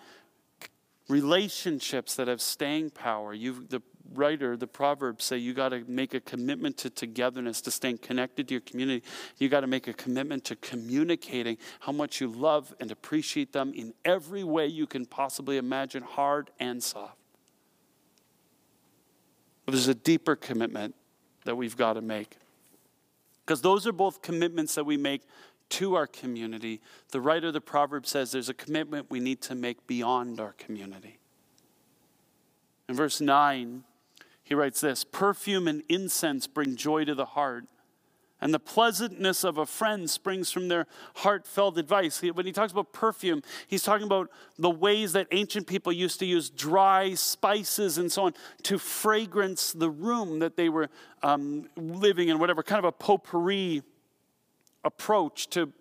relationships 1.08 2.14
that 2.16 2.28
have 2.28 2.42
staying 2.42 2.90
power. 2.90 3.32
You, 3.32 3.64
the 3.68 3.80
writer, 4.14 4.56
the 4.56 4.66
Proverbs 4.66 5.24
say 5.24 5.38
you 5.38 5.54
got 5.54 5.70
to 5.70 5.84
make 5.86 6.14
a 6.14 6.20
commitment 6.20 6.76
to 6.78 6.90
togetherness, 6.90 7.60
to 7.62 7.70
staying 7.70 7.98
connected 7.98 8.48
to 8.48 8.54
your 8.54 8.60
community. 8.60 9.04
You 9.38 9.48
got 9.48 9.60
to 9.60 9.66
make 9.66 9.88
a 9.88 9.92
commitment 9.92 10.44
to 10.44 10.56
communicating 10.56 11.58
how 11.80 11.92
much 11.92 12.20
you 12.20 12.28
love 12.28 12.74
and 12.80 12.90
appreciate 12.90 13.52
them 13.52 13.72
in 13.74 13.94
every 14.04 14.44
way 14.44 14.66
you 14.66 14.86
can 14.86 15.06
possibly 15.06 15.56
imagine, 15.56 16.02
hard 16.02 16.50
and 16.58 16.82
soft. 16.82 17.16
But 19.64 19.72
there's 19.72 19.88
a 19.88 19.94
deeper 19.94 20.34
commitment 20.36 20.94
that 21.44 21.56
we've 21.56 21.76
got 21.76 21.94
to 21.94 22.00
make. 22.00 22.36
Because 23.44 23.60
those 23.60 23.86
are 23.86 23.92
both 23.92 24.22
commitments 24.22 24.74
that 24.74 24.84
we 24.84 24.96
make 24.96 25.22
to 25.70 25.94
our 25.94 26.06
community. 26.06 26.80
The 27.10 27.20
writer 27.20 27.48
of 27.48 27.52
the 27.52 27.60
proverb 27.60 28.06
says 28.06 28.32
there's 28.32 28.48
a 28.48 28.54
commitment 28.54 29.10
we 29.10 29.20
need 29.20 29.40
to 29.42 29.54
make 29.54 29.86
beyond 29.86 30.40
our 30.40 30.52
community. 30.52 31.18
In 32.88 32.94
verse 32.94 33.20
9, 33.20 33.84
he 34.48 34.54
writes 34.54 34.80
this 34.80 35.04
Perfume 35.04 35.68
and 35.68 35.82
incense 35.90 36.46
bring 36.46 36.74
joy 36.74 37.04
to 37.04 37.14
the 37.14 37.26
heart. 37.26 37.66
And 38.40 38.54
the 38.54 38.60
pleasantness 38.60 39.42
of 39.42 39.58
a 39.58 39.66
friend 39.66 40.08
springs 40.08 40.52
from 40.52 40.68
their 40.68 40.86
heartfelt 41.16 41.76
advice. 41.76 42.22
When 42.22 42.46
he 42.46 42.52
talks 42.52 42.70
about 42.70 42.92
perfume, 42.92 43.42
he's 43.66 43.82
talking 43.82 44.06
about 44.06 44.30
the 44.56 44.70
ways 44.70 45.12
that 45.14 45.26
ancient 45.32 45.66
people 45.66 45.92
used 45.92 46.20
to 46.20 46.26
use 46.26 46.48
dry 46.48 47.14
spices 47.14 47.98
and 47.98 48.10
so 48.12 48.26
on 48.26 48.34
to 48.62 48.78
fragrance 48.78 49.72
the 49.72 49.90
room 49.90 50.38
that 50.38 50.56
they 50.56 50.68
were 50.68 50.88
um, 51.24 51.68
living 51.76 52.28
in, 52.28 52.38
whatever, 52.38 52.62
kind 52.62 52.78
of 52.78 52.84
a 52.84 52.92
potpourri 52.92 53.82
approach 54.84 55.50
to 55.50 55.72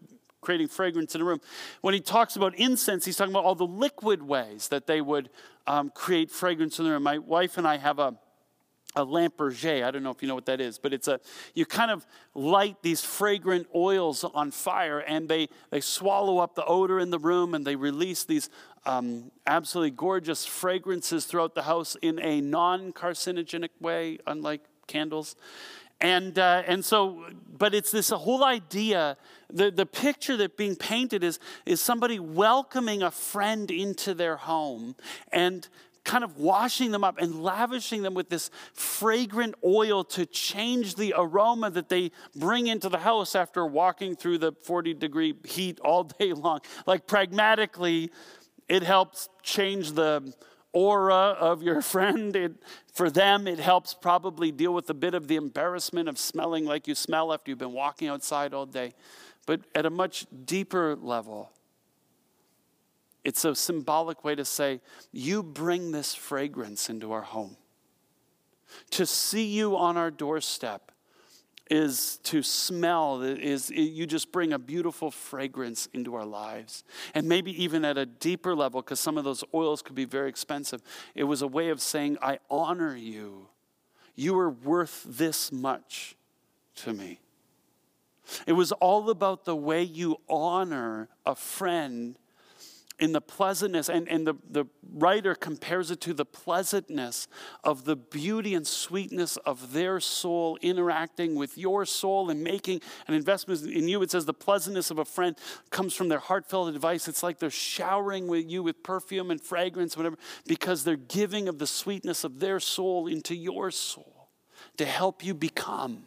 creating 0.41 0.67
fragrance 0.67 1.13
in 1.13 1.21
a 1.21 1.25
room. 1.25 1.39
When 1.81 1.93
he 1.93 1.99
talks 1.99 2.35
about 2.35 2.55
incense, 2.55 3.05
he's 3.05 3.17
talking 3.17 3.33
about 3.33 3.45
all 3.45 3.55
the 3.55 3.67
liquid 3.67 4.23
ways 4.23 4.69
that 4.69 4.87
they 4.87 4.99
would 4.99 5.29
um, 5.67 5.91
create 5.91 6.31
fragrance 6.31 6.79
in 6.79 6.85
the 6.85 6.91
room. 6.91 7.03
My 7.03 7.19
wife 7.19 7.59
and 7.59 7.67
I 7.67 7.77
have 7.77 7.99
a 7.99 8.15
a 8.95 9.05
Lampe 9.05 9.37
Berger. 9.37 9.85
I 9.85 9.91
don't 9.91 10.03
know 10.03 10.11
if 10.11 10.21
you 10.21 10.27
know 10.27 10.35
what 10.35 10.45
that 10.47 10.59
is, 10.59 10.79
but 10.79 10.93
it's 10.93 11.07
a 11.07 11.19
you 11.53 11.65
kind 11.65 11.91
of 11.91 12.05
light 12.33 12.77
these 12.81 13.03
fragrant 13.03 13.67
oils 13.75 14.23
on 14.23 14.51
fire, 14.51 14.99
and 14.99 15.29
they 15.29 15.49
they 15.69 15.81
swallow 15.81 16.39
up 16.39 16.55
the 16.55 16.65
odor 16.65 16.99
in 16.99 17.09
the 17.09 17.19
room, 17.19 17.53
and 17.53 17.65
they 17.65 17.75
release 17.75 18.23
these 18.23 18.49
um, 18.85 19.31
absolutely 19.45 19.91
gorgeous 19.91 20.45
fragrances 20.45 21.25
throughout 21.25 21.53
the 21.53 21.63
house 21.63 21.97
in 22.01 22.19
a 22.19 22.41
non-carcinogenic 22.41 23.69
way, 23.81 24.17
unlike 24.25 24.61
candles. 24.87 25.35
And, 25.99 26.37
uh, 26.37 26.61
and 26.67 26.85
so, 26.85 27.25
but 27.57 27.73
it's 27.73 27.89
this 27.89 28.09
whole 28.09 28.43
idea, 28.43 29.17
the, 29.49 29.71
the 29.71 29.85
picture 29.85 30.37
that 30.37 30.55
being 30.55 30.75
painted 30.75 31.23
is, 31.23 31.39
is 31.65 31.81
somebody 31.81 32.19
welcoming 32.19 33.01
a 33.01 33.09
friend 33.09 33.71
into 33.71 34.13
their 34.13 34.37
home 34.37 34.95
and 35.31 35.67
kind 36.07 36.23
of 36.23 36.37
washing 36.37 36.91
them 36.91 37.03
up 37.03 37.19
and 37.19 37.43
lavishing 37.43 38.01
them 38.01 38.13
with 38.13 38.29
this 38.29 38.49
fragrant 38.73 39.53
oil 39.63 40.05
to 40.05 40.25
change 40.25 40.95
the 40.95 41.13
aroma 41.15 41.69
that 41.69 41.89
they 41.89 42.11
bring 42.33 42.67
into 42.67 42.87
the 42.87 42.99
house 42.99 43.35
after 43.35 43.65
walking 43.65 44.15
through 44.15 44.37
the 44.37 44.53
40 44.63 44.93
degree 44.95 45.35
heat 45.45 45.79
all 45.81 46.03
day 46.19 46.31
long. 46.33 46.61
Like 46.87 47.05
pragmatically, 47.05 48.09
it 48.69 48.83
helps 48.83 49.27
change 49.43 49.91
the 49.91 50.33
aura 50.71 51.35
of 51.39 51.61
your 51.61 51.81
friend. 51.93 52.35
It, 52.35 52.53
for 52.93 53.09
them, 53.09 53.45
it 53.45 53.59
helps 53.59 53.93
probably 53.93 54.51
deal 54.51 54.73
with 54.73 54.89
a 54.89 54.93
bit 54.93 55.13
of 55.13 55.27
the 55.27 55.35
embarrassment 55.35 56.07
of 56.07 56.17
smelling 56.17 56.65
like 56.65 56.87
you 56.87 56.95
smell 56.95 57.33
after 57.33 57.51
you've 57.51 57.59
been 57.59 57.73
walking 57.73 58.07
outside 58.07 58.53
all 58.53 58.65
day. 58.65 58.93
But 59.45 59.61
at 59.75 59.85
a 59.85 59.89
much 59.89 60.25
deeper 60.45 60.95
level, 60.95 61.51
it's 63.27 63.43
a 63.43 63.53
symbolic 63.53 64.23
way 64.23 64.35
to 64.35 64.45
say, 64.45 64.79
You 65.11 65.43
bring 65.43 65.91
this 65.91 66.15
fragrance 66.15 66.89
into 66.89 67.11
our 67.11 67.23
home. 67.23 67.57
To 68.91 69.05
see 69.05 69.43
you 69.43 69.75
on 69.75 69.97
our 69.97 70.09
doorstep 70.09 70.93
is 71.69 72.21
to 72.23 72.41
smell 72.41 73.21
is 73.21 73.69
you 73.69 74.07
just 74.07 74.31
bring 74.31 74.53
a 74.53 74.59
beautiful 74.59 75.11
fragrance 75.11 75.89
into 75.93 76.15
our 76.15 76.25
lives. 76.25 76.85
And 77.13 77.27
maybe 77.27 77.51
even 77.61 77.83
at 77.83 77.97
a 77.97 78.05
deeper 78.05 78.55
level 78.55 78.81
because 78.81 79.01
some 79.01 79.17
of 79.17 79.25
those 79.25 79.43
oils 79.53 79.81
could 79.81 79.95
be 79.95 80.05
very 80.05 80.29
expensive 80.29 80.81
it 81.13 81.25
was 81.25 81.41
a 81.41 81.47
way 81.47 81.67
of 81.67 81.81
saying 81.81 82.17
i 82.21 82.39
honor 82.49 82.95
you. 82.95 83.49
You 84.15 84.39
are 84.39 84.49
worth 84.49 85.03
this 85.05 85.51
much 85.51 86.15
to 86.75 86.93
me. 86.93 87.19
It 88.45 88.53
was 88.53 88.71
all 88.71 89.09
about 89.09 89.43
the 89.43 89.55
way 89.55 89.83
you 89.83 90.21
honor 90.29 91.09
a 91.25 91.35
friend 91.35 92.17
in 92.99 93.11
the 93.11 93.21
pleasantness, 93.21 93.89
and, 93.89 94.07
and 94.09 94.25
the, 94.25 94.33
the 94.49 94.65
writer 94.93 95.35
compares 95.35 95.91
it 95.91 96.01
to 96.01 96.13
the 96.13 96.25
pleasantness 96.25 97.27
of 97.63 97.85
the 97.85 97.95
beauty 97.95 98.55
and 98.55 98.65
sweetness 98.65 99.37
of 99.37 99.73
their 99.73 99.99
soul 99.99 100.57
interacting 100.61 101.35
with 101.35 101.57
your 101.57 101.85
soul 101.85 102.31
and 102.31 102.43
making 102.43 102.81
an 103.07 103.13
investment 103.13 103.61
in 103.61 103.87
you. 103.87 104.01
It 104.01 104.09
says 104.09 104.25
the 104.25 104.33
pleasantness 104.33 104.89
of 104.89 104.97
a 104.97 105.05
friend 105.05 105.37
comes 105.69 105.93
from 105.93 106.09
their 106.09 106.19
heartfelt 106.19 106.73
advice. 106.73 107.07
It's 107.07 107.21
like 107.21 107.37
they're 107.37 107.51
showering 107.51 108.27
with 108.27 108.49
you 108.49 108.63
with 108.63 108.81
perfume 108.81 109.29
and 109.29 109.39
fragrance, 109.39 109.95
whatever, 109.95 110.17
because 110.47 110.83
they're 110.83 110.95
giving 110.95 111.47
of 111.47 111.59
the 111.59 111.67
sweetness 111.67 112.23
of 112.23 112.39
their 112.39 112.59
soul 112.59 113.05
into 113.05 113.35
your 113.35 113.69
soul 113.69 114.29
to 114.77 114.85
help 114.85 115.23
you 115.23 115.35
become. 115.35 116.03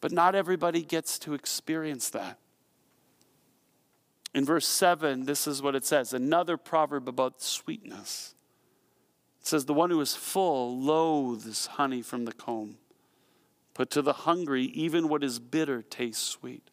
But 0.00 0.12
not 0.12 0.36
everybody 0.36 0.84
gets 0.84 1.18
to 1.20 1.34
experience 1.34 2.10
that. 2.10 2.38
In 4.38 4.44
verse 4.44 4.68
7, 4.68 5.24
this 5.24 5.48
is 5.48 5.62
what 5.62 5.74
it 5.74 5.84
says 5.84 6.12
another 6.12 6.56
proverb 6.56 7.08
about 7.08 7.42
sweetness. 7.42 8.36
It 9.40 9.46
says, 9.48 9.64
The 9.64 9.74
one 9.74 9.90
who 9.90 10.00
is 10.00 10.14
full 10.14 10.80
loathes 10.80 11.66
honey 11.66 12.02
from 12.02 12.24
the 12.24 12.32
comb, 12.32 12.76
but 13.74 13.90
to 13.90 14.00
the 14.00 14.12
hungry, 14.12 14.62
even 14.66 15.08
what 15.08 15.24
is 15.24 15.40
bitter 15.40 15.82
tastes 15.82 16.22
sweet. 16.22 16.70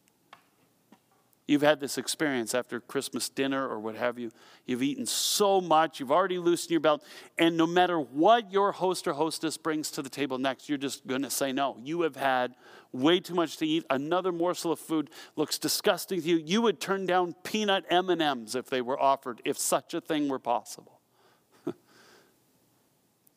You've 1.48 1.62
had 1.62 1.78
this 1.78 1.96
experience 1.96 2.54
after 2.54 2.80
Christmas 2.80 3.28
dinner 3.28 3.68
or 3.68 3.78
what 3.78 3.94
have 3.94 4.18
you. 4.18 4.32
You've 4.64 4.82
eaten 4.82 5.06
so 5.06 5.60
much, 5.60 6.00
you've 6.00 6.10
already 6.10 6.38
loosened 6.38 6.72
your 6.72 6.80
belt, 6.80 7.04
and 7.38 7.56
no 7.56 7.66
matter 7.66 8.00
what 8.00 8.52
your 8.52 8.72
host 8.72 9.06
or 9.06 9.12
hostess 9.12 9.56
brings 9.56 9.92
to 9.92 10.02
the 10.02 10.10
table 10.10 10.38
next, 10.38 10.68
you're 10.68 10.76
just 10.76 11.06
going 11.06 11.22
to 11.22 11.30
say 11.30 11.52
no. 11.52 11.76
You 11.80 12.00
have 12.00 12.16
had 12.16 12.56
way 12.92 13.20
too 13.20 13.34
much 13.34 13.58
to 13.58 13.66
eat. 13.66 13.84
Another 13.90 14.32
morsel 14.32 14.72
of 14.72 14.80
food 14.80 15.08
looks 15.36 15.56
disgusting 15.58 16.20
to 16.20 16.28
you. 16.28 16.36
You 16.36 16.62
would 16.62 16.80
turn 16.80 17.06
down 17.06 17.34
peanut 17.44 17.84
M&Ms 17.90 18.56
if 18.56 18.66
they 18.66 18.80
were 18.80 19.00
offered, 19.00 19.40
if 19.44 19.56
such 19.56 19.94
a 19.94 20.00
thing 20.00 20.28
were 20.28 20.40
possible. 20.40 20.95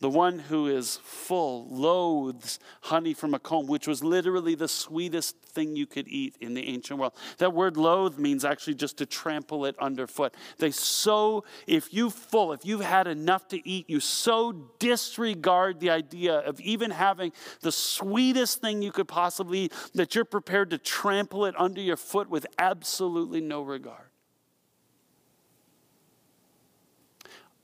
The 0.02 0.10
one 0.10 0.40
who 0.40 0.68
is 0.68 0.98
full 1.04 1.68
loathes 1.70 2.60
honey 2.84 3.14
from 3.14 3.34
a 3.34 3.40
comb, 3.40 3.68
which 3.68 3.86
was 3.86 4.02
literally 4.02 4.56
the 4.56 4.70
sweetest 4.70 5.42
thing 5.42 5.76
you 5.76 5.86
could 5.86 6.08
eat 6.08 6.38
in 6.40 6.54
the 6.54 6.66
ancient 6.70 7.00
world. 7.00 7.14
That 7.38 7.54
word 7.54 7.76
loathe 7.76 8.18
means 8.18 8.46
actually 8.46 8.76
just 8.76 8.98
to 9.00 9.06
trample 9.06 9.66
it 9.66 9.76
underfoot. 9.78 10.34
They 10.58 10.72
so, 10.72 11.44
if 11.68 11.94
you 11.94 12.10
full, 12.10 12.54
if 12.54 12.64
you've 12.64 12.80
had 12.80 13.08
enough 13.08 13.50
to 13.50 13.68
eat, 13.68 13.90
you 13.90 14.00
so 14.00 14.54
disregard 14.80 15.82
the 15.82 15.90
idea 15.90 16.36
of 16.36 16.62
even 16.62 16.92
having 16.92 17.34
the 17.60 17.72
sweetest 17.72 18.62
thing 18.62 18.82
you 18.82 18.94
could 18.94 19.08
possibly 19.10 19.60
eat 19.60 19.74
that 19.96 20.16
you're 20.16 20.24
prepared 20.24 20.70
to 20.70 20.78
trample 20.78 21.44
it 21.44 21.56
under 21.58 21.82
your 21.82 21.98
foot 21.98 22.30
with 22.30 22.48
absolutely 22.58 23.42
no 23.42 23.62
regard. 23.62 24.08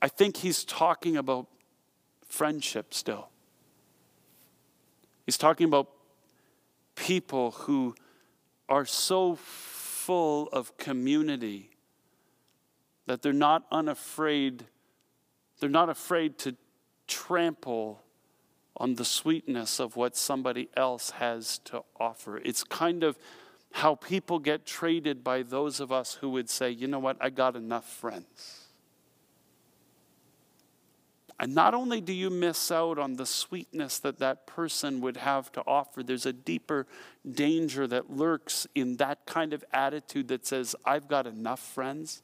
I 0.02 0.08
think 0.08 0.36
he's 0.36 0.64
talking 0.64 1.16
about 1.16 1.48
friendship 2.36 2.92
still. 2.92 3.30
He's 5.24 5.38
talking 5.38 5.64
about 5.64 5.88
people 6.94 7.52
who 7.52 7.94
are 8.68 8.84
so 8.84 9.36
full 9.36 10.48
of 10.48 10.76
community 10.76 11.70
that 13.06 13.22
they're 13.22 13.32
not 13.32 13.64
unafraid, 13.72 14.66
they're 15.60 15.70
not 15.70 15.88
afraid 15.88 16.36
to 16.38 16.56
trample 17.06 18.02
on 18.76 18.96
the 18.96 19.04
sweetness 19.04 19.80
of 19.80 19.96
what 19.96 20.14
somebody 20.14 20.68
else 20.76 21.10
has 21.10 21.58
to 21.58 21.82
offer. 21.98 22.36
It's 22.38 22.62
kind 22.62 23.02
of 23.02 23.16
how 23.72 23.94
people 23.94 24.38
get 24.38 24.66
traded 24.66 25.24
by 25.24 25.42
those 25.42 25.80
of 25.80 25.90
us 25.90 26.14
who 26.14 26.28
would 26.30 26.50
say, 26.50 26.70
you 26.70 26.86
know 26.86 26.98
what, 26.98 27.16
I 27.18 27.30
got 27.30 27.56
enough 27.56 27.88
friends. 27.88 28.65
And 31.38 31.54
not 31.54 31.74
only 31.74 32.00
do 32.00 32.14
you 32.14 32.30
miss 32.30 32.70
out 32.70 32.98
on 32.98 33.16
the 33.16 33.26
sweetness 33.26 33.98
that 33.98 34.18
that 34.20 34.46
person 34.46 35.00
would 35.02 35.18
have 35.18 35.52
to 35.52 35.62
offer, 35.66 36.02
there's 36.02 36.24
a 36.24 36.32
deeper 36.32 36.86
danger 37.30 37.86
that 37.86 38.10
lurks 38.10 38.66
in 38.74 38.96
that 38.96 39.26
kind 39.26 39.52
of 39.52 39.62
attitude 39.72 40.28
that 40.28 40.46
says, 40.46 40.74
I've 40.84 41.08
got 41.08 41.26
enough 41.26 41.60
friends. 41.60 42.22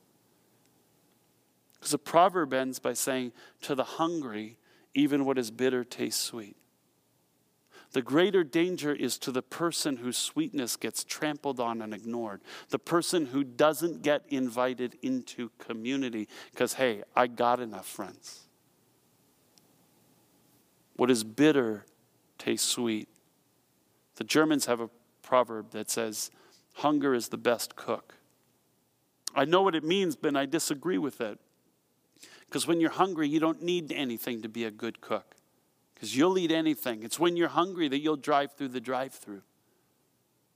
Because 1.75 1.91
the 1.91 1.99
proverb 1.99 2.55
ends 2.55 2.79
by 2.79 2.95
saying, 2.95 3.33
To 3.63 3.75
the 3.75 3.85
hungry, 3.85 4.57
even 4.95 5.27
what 5.27 5.37
is 5.37 5.51
bitter 5.51 5.85
tastes 5.85 6.23
sweet. 6.23 6.57
The 7.93 8.03
greater 8.03 8.43
danger 8.43 8.95
is 8.95 9.19
to 9.19 9.31
the 9.31 9.43
person 9.43 9.99
whose 9.99 10.17
sweetness 10.17 10.77
gets 10.77 11.05
trampled 11.05 11.61
on 11.61 11.83
and 11.83 11.93
ignored, 11.93 12.41
the 12.71 12.79
person 12.79 13.27
who 13.27 13.45
doesn't 13.45 14.01
get 14.01 14.23
invited 14.31 14.97
into 15.03 15.51
community 15.59 16.29
because, 16.53 16.75
hey, 16.75 17.03
I 17.15 17.27
got 17.27 17.61
enough 17.61 17.87
friends. 17.87 18.47
What 21.03 21.11
is 21.11 21.25
bitter 21.25 21.85
tastes 22.39 22.69
sweet. 22.69 23.09
The 24.15 24.23
Germans 24.23 24.67
have 24.67 24.79
a 24.79 24.89
proverb 25.21 25.73
that 25.73 25.91
says, 25.91 26.31
Hunger 26.75 27.13
is 27.13 27.27
the 27.27 27.37
best 27.37 27.75
cook. 27.75 28.15
I 29.35 29.45
know 29.45 29.63
what 29.63 29.75
it 29.75 29.83
means, 29.83 30.15
but 30.15 30.37
I 30.37 30.47
disagree 30.47 30.99
with 30.99 31.21
it. 31.21 31.41
Because 32.47 32.69
when 32.69 32.81
you're 32.81 32.91
hungry, 32.91 33.29
you 33.29 33.41
don't 33.41 33.65
need 33.65 33.91
anything 33.91 34.43
to 34.43 34.49
be 34.49 34.65
a 34.65 34.71
good 34.71 35.01
cook. 35.01 35.35
Because 35.93 36.17
you'll 36.17 36.39
eat 36.39 36.53
anything. 36.53 37.03
It's 37.03 37.19
when 37.19 37.37
you're 37.37 37.49
hungry 37.49 37.89
that 37.89 37.99
you'll 37.99 38.15
drive 38.15 38.53
through 38.53 38.69
the 38.69 38.81
drive 38.81 39.13
through. 39.13 39.43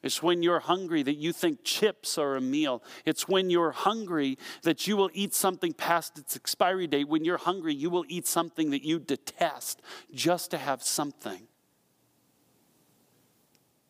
It's 0.06 0.22
when 0.22 0.42
you're 0.42 0.60
hungry 0.60 1.02
that 1.02 1.16
you 1.16 1.32
think 1.32 1.64
chips 1.64 2.16
are 2.16 2.36
a 2.36 2.40
meal. 2.40 2.82
It's 3.04 3.28
when 3.28 3.50
you're 3.50 3.72
hungry 3.72 4.38
that 4.62 4.86
you 4.86 4.96
will 4.96 5.10
eat 5.12 5.34
something 5.34 5.72
past 5.72 6.16
its 6.16 6.36
expiry 6.36 6.86
date. 6.86 7.08
When 7.08 7.24
you're 7.24 7.36
hungry, 7.36 7.74
you 7.74 7.90
will 7.90 8.04
eat 8.08 8.26
something 8.26 8.70
that 8.70 8.84
you 8.84 9.00
detest 9.00 9.82
just 10.14 10.52
to 10.52 10.58
have 10.58 10.82
something. 10.82 11.48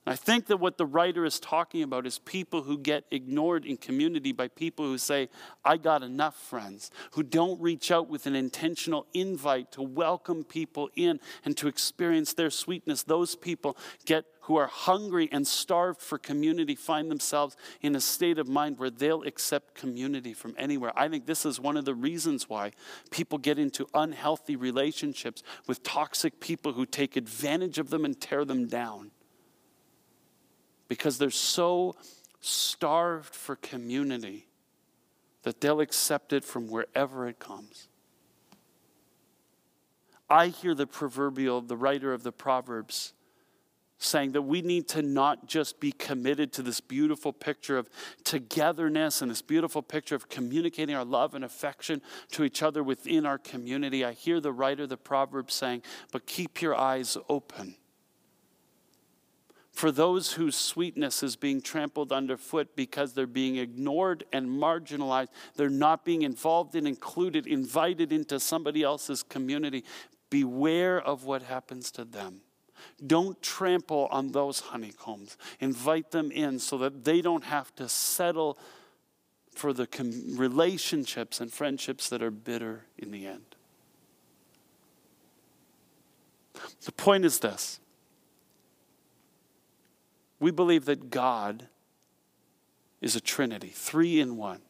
I 0.08 0.14
think 0.14 0.46
that 0.46 0.58
what 0.58 0.78
the 0.78 0.86
writer 0.86 1.24
is 1.24 1.40
talking 1.40 1.82
about 1.82 2.06
is 2.06 2.20
people 2.20 2.62
who 2.62 2.78
get 2.78 3.04
ignored 3.10 3.66
in 3.66 3.76
community 3.76 4.30
by 4.30 4.46
people 4.46 4.84
who 4.84 4.98
say, 4.98 5.28
I 5.64 5.78
got 5.78 6.04
enough 6.04 6.36
friends, 6.36 6.92
who 7.12 7.24
don't 7.24 7.60
reach 7.60 7.90
out 7.90 8.08
with 8.08 8.26
an 8.26 8.36
intentional 8.36 9.06
invite 9.14 9.72
to 9.72 9.82
welcome 9.82 10.44
people 10.44 10.90
in 10.94 11.18
and 11.44 11.56
to 11.56 11.66
experience 11.66 12.34
their 12.34 12.50
sweetness. 12.50 13.02
Those 13.02 13.34
people 13.34 13.76
get 14.04 14.26
who 14.42 14.54
are 14.54 14.68
hungry 14.68 15.28
and 15.32 15.44
starved 15.44 16.00
for 16.00 16.18
community 16.18 16.76
find 16.76 17.10
themselves 17.10 17.56
in 17.80 17.96
a 17.96 18.00
state 18.00 18.38
of 18.38 18.46
mind 18.46 18.78
where 18.78 18.90
they'll 18.90 19.24
accept 19.24 19.74
community 19.74 20.32
from 20.32 20.54
anywhere. 20.56 20.92
I 20.94 21.08
think 21.08 21.26
this 21.26 21.44
is 21.44 21.58
one 21.58 21.76
of 21.76 21.84
the 21.84 21.96
reasons 21.96 22.48
why 22.48 22.70
people 23.10 23.38
get 23.38 23.58
into 23.58 23.88
unhealthy 23.92 24.54
relationships 24.54 25.42
with 25.66 25.82
toxic 25.82 26.38
people 26.38 26.74
who 26.74 26.86
take 26.86 27.16
advantage 27.16 27.80
of 27.80 27.90
them 27.90 28.04
and 28.04 28.20
tear 28.20 28.44
them 28.44 28.68
down 28.68 29.10
because 30.88 31.18
they're 31.18 31.30
so 31.30 31.96
starved 32.40 33.34
for 33.34 33.56
community 33.56 34.46
that 35.42 35.60
they'll 35.60 35.80
accept 35.80 36.32
it 36.32 36.44
from 36.44 36.68
wherever 36.68 37.28
it 37.28 37.38
comes. 37.38 37.88
I 40.28 40.48
hear 40.48 40.74
the 40.74 40.86
proverbial, 40.86 41.60
the 41.60 41.76
writer 41.76 42.12
of 42.12 42.24
the 42.24 42.32
Proverbs, 42.32 43.12
saying 43.98 44.32
that 44.32 44.42
we 44.42 44.60
need 44.60 44.88
to 44.88 45.02
not 45.02 45.46
just 45.46 45.80
be 45.80 45.92
committed 45.92 46.52
to 46.52 46.62
this 46.62 46.80
beautiful 46.80 47.32
picture 47.32 47.78
of 47.78 47.88
togetherness 48.24 49.22
and 49.22 49.30
this 49.30 49.40
beautiful 49.40 49.82
picture 49.82 50.14
of 50.14 50.28
communicating 50.28 50.94
our 50.94 51.04
love 51.04 51.34
and 51.34 51.44
affection 51.44 52.02
to 52.32 52.44
each 52.44 52.62
other 52.62 52.82
within 52.82 53.24
our 53.24 53.38
community. 53.38 54.04
I 54.04 54.12
hear 54.12 54.40
the 54.40 54.52
writer 54.52 54.82
of 54.82 54.90
the 54.90 54.96
Proverbs 54.96 55.54
saying, 55.54 55.82
but 56.12 56.26
keep 56.26 56.60
your 56.60 56.74
eyes 56.74 57.16
open 57.28 57.76
for 59.76 59.92
those 59.92 60.32
whose 60.32 60.56
sweetness 60.56 61.22
is 61.22 61.36
being 61.36 61.60
trampled 61.60 62.10
underfoot 62.10 62.74
because 62.74 63.12
they're 63.12 63.26
being 63.26 63.56
ignored 63.56 64.24
and 64.32 64.48
marginalized. 64.48 65.28
They're 65.54 65.68
not 65.68 66.02
being 66.02 66.22
involved 66.22 66.74
and 66.74 66.88
included, 66.88 67.46
invited 67.46 68.10
into 68.10 68.40
somebody 68.40 68.82
else's 68.82 69.22
community. 69.22 69.84
Beware 70.30 70.98
of 70.98 71.24
what 71.24 71.42
happens 71.42 71.90
to 71.90 72.06
them. 72.06 72.40
Don't 73.06 73.40
trample 73.42 74.08
on 74.10 74.32
those 74.32 74.60
honeycombs. 74.60 75.36
Invite 75.60 76.10
them 76.10 76.30
in 76.30 76.58
so 76.58 76.78
that 76.78 77.04
they 77.04 77.20
don't 77.20 77.44
have 77.44 77.74
to 77.76 77.86
settle 77.86 78.56
for 79.54 79.74
the 79.74 79.86
com- 79.86 80.38
relationships 80.38 81.38
and 81.38 81.52
friendships 81.52 82.08
that 82.08 82.22
are 82.22 82.30
bitter 82.30 82.86
in 82.96 83.10
the 83.10 83.26
end. 83.26 83.56
The 86.86 86.92
point 86.92 87.26
is 87.26 87.40
this 87.40 87.78
we 90.46 90.52
believe 90.52 90.84
that 90.84 91.10
God 91.10 91.66
is 93.00 93.16
a 93.16 93.20
trinity, 93.20 93.66
three 93.66 94.20
in 94.20 94.36
one. 94.36 94.60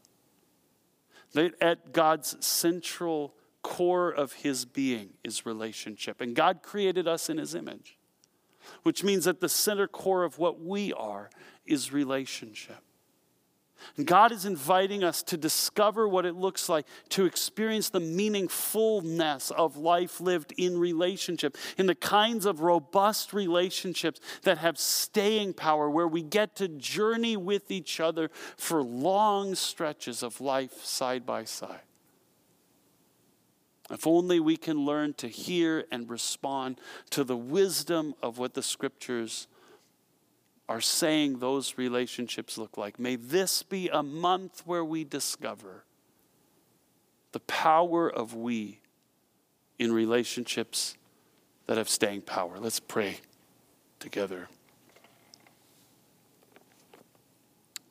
That 1.34 1.52
at 1.60 1.92
God's 1.92 2.34
central 2.42 3.34
core 3.60 4.10
of 4.10 4.32
his 4.32 4.64
being 4.64 5.10
is 5.22 5.44
relationship. 5.44 6.22
And 6.22 6.34
God 6.34 6.62
created 6.62 7.06
us 7.06 7.28
in 7.28 7.36
his 7.36 7.54
image, 7.54 7.98
which 8.84 9.04
means 9.04 9.26
that 9.26 9.42
the 9.42 9.50
center 9.50 9.86
core 9.86 10.24
of 10.24 10.38
what 10.38 10.62
we 10.62 10.94
are 10.94 11.28
is 11.66 11.92
relationship. 11.92 12.82
God 14.04 14.32
is 14.32 14.44
inviting 14.44 15.04
us 15.04 15.22
to 15.24 15.36
discover 15.36 16.08
what 16.08 16.26
it 16.26 16.34
looks 16.34 16.68
like 16.68 16.86
to 17.10 17.24
experience 17.24 17.88
the 17.88 18.00
meaningfulness 18.00 19.50
of 19.52 19.76
life 19.76 20.20
lived 20.20 20.52
in 20.56 20.78
relationship, 20.78 21.56
in 21.78 21.86
the 21.86 21.94
kinds 21.94 22.46
of 22.46 22.60
robust 22.60 23.32
relationships 23.32 24.20
that 24.42 24.58
have 24.58 24.78
staying 24.78 25.54
power, 25.54 25.88
where 25.88 26.08
we 26.08 26.22
get 26.22 26.56
to 26.56 26.68
journey 26.68 27.36
with 27.36 27.70
each 27.70 28.00
other 28.00 28.30
for 28.56 28.82
long 28.82 29.54
stretches 29.54 30.22
of 30.22 30.40
life 30.40 30.84
side 30.84 31.24
by 31.24 31.44
side. 31.44 31.80
If 33.90 34.06
only 34.06 34.40
we 34.40 34.56
can 34.56 34.84
learn 34.84 35.14
to 35.14 35.28
hear 35.28 35.84
and 35.92 36.10
respond 36.10 36.80
to 37.10 37.22
the 37.22 37.36
wisdom 37.36 38.14
of 38.22 38.38
what 38.38 38.54
the 38.54 38.62
scriptures 38.62 39.46
are 40.68 40.80
saying 40.80 41.38
those 41.38 41.78
relationships 41.78 42.58
look 42.58 42.76
like. 42.76 42.98
May 42.98 43.16
this 43.16 43.62
be 43.62 43.88
a 43.88 44.02
month 44.02 44.62
where 44.66 44.84
we 44.84 45.04
discover 45.04 45.84
the 47.32 47.40
power 47.40 48.08
of 48.10 48.34
we 48.34 48.80
in 49.78 49.92
relationships 49.92 50.96
that 51.66 51.76
have 51.76 51.88
staying 51.88 52.22
power. 52.22 52.58
Let's 52.58 52.80
pray 52.80 53.18
together. 54.00 54.48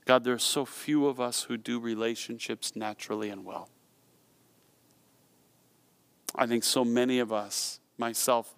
God, 0.05 0.23
there 0.23 0.33
are 0.33 0.39
so 0.39 0.65
few 0.65 1.07
of 1.07 1.19
us 1.19 1.43
who 1.43 1.57
do 1.57 1.79
relationships 1.79 2.75
naturally 2.75 3.29
and 3.29 3.43
well. 3.43 3.69
I 6.35 6.45
think 6.45 6.63
so 6.63 6.83
many 6.83 7.19
of 7.19 7.31
us, 7.31 7.79
myself 7.97 8.53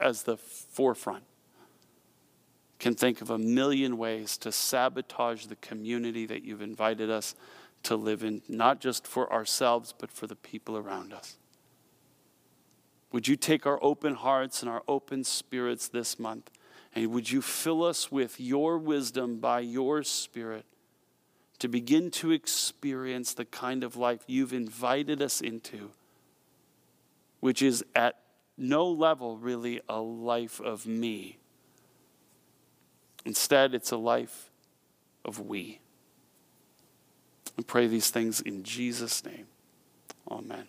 as 0.00 0.22
the 0.24 0.36
forefront, 0.36 1.24
can 2.82 2.94
think 2.96 3.20
of 3.20 3.30
a 3.30 3.38
million 3.38 3.96
ways 3.96 4.36
to 4.36 4.50
sabotage 4.50 5.46
the 5.46 5.56
community 5.56 6.26
that 6.26 6.42
you've 6.42 6.60
invited 6.60 7.08
us 7.08 7.36
to 7.84 7.94
live 7.94 8.24
in, 8.24 8.42
not 8.48 8.80
just 8.80 9.06
for 9.06 9.32
ourselves, 9.32 9.94
but 9.96 10.10
for 10.10 10.26
the 10.26 10.34
people 10.34 10.76
around 10.76 11.12
us. 11.12 11.36
Would 13.12 13.28
you 13.28 13.36
take 13.36 13.66
our 13.66 13.78
open 13.82 14.14
hearts 14.14 14.62
and 14.62 14.70
our 14.70 14.82
open 14.88 15.22
spirits 15.22 15.86
this 15.86 16.18
month, 16.18 16.50
and 16.92 17.06
would 17.12 17.30
you 17.30 17.40
fill 17.40 17.84
us 17.84 18.10
with 18.10 18.40
your 18.40 18.78
wisdom 18.78 19.38
by 19.38 19.60
your 19.60 20.02
Spirit 20.02 20.64
to 21.60 21.68
begin 21.68 22.10
to 22.10 22.32
experience 22.32 23.32
the 23.32 23.44
kind 23.44 23.84
of 23.84 23.96
life 23.96 24.24
you've 24.26 24.52
invited 24.52 25.22
us 25.22 25.40
into, 25.40 25.90
which 27.38 27.62
is 27.62 27.84
at 27.94 28.16
no 28.58 28.88
level 28.88 29.36
really 29.36 29.80
a 29.88 30.00
life 30.00 30.60
of 30.60 30.84
me 30.84 31.38
Instead, 33.24 33.74
it's 33.74 33.90
a 33.90 33.96
life 33.96 34.50
of 35.24 35.38
we. 35.40 35.80
I 37.58 37.62
pray 37.62 37.86
these 37.86 38.10
things 38.10 38.40
in 38.40 38.62
Jesus' 38.62 39.24
name. 39.24 39.46
Amen. 40.30 40.66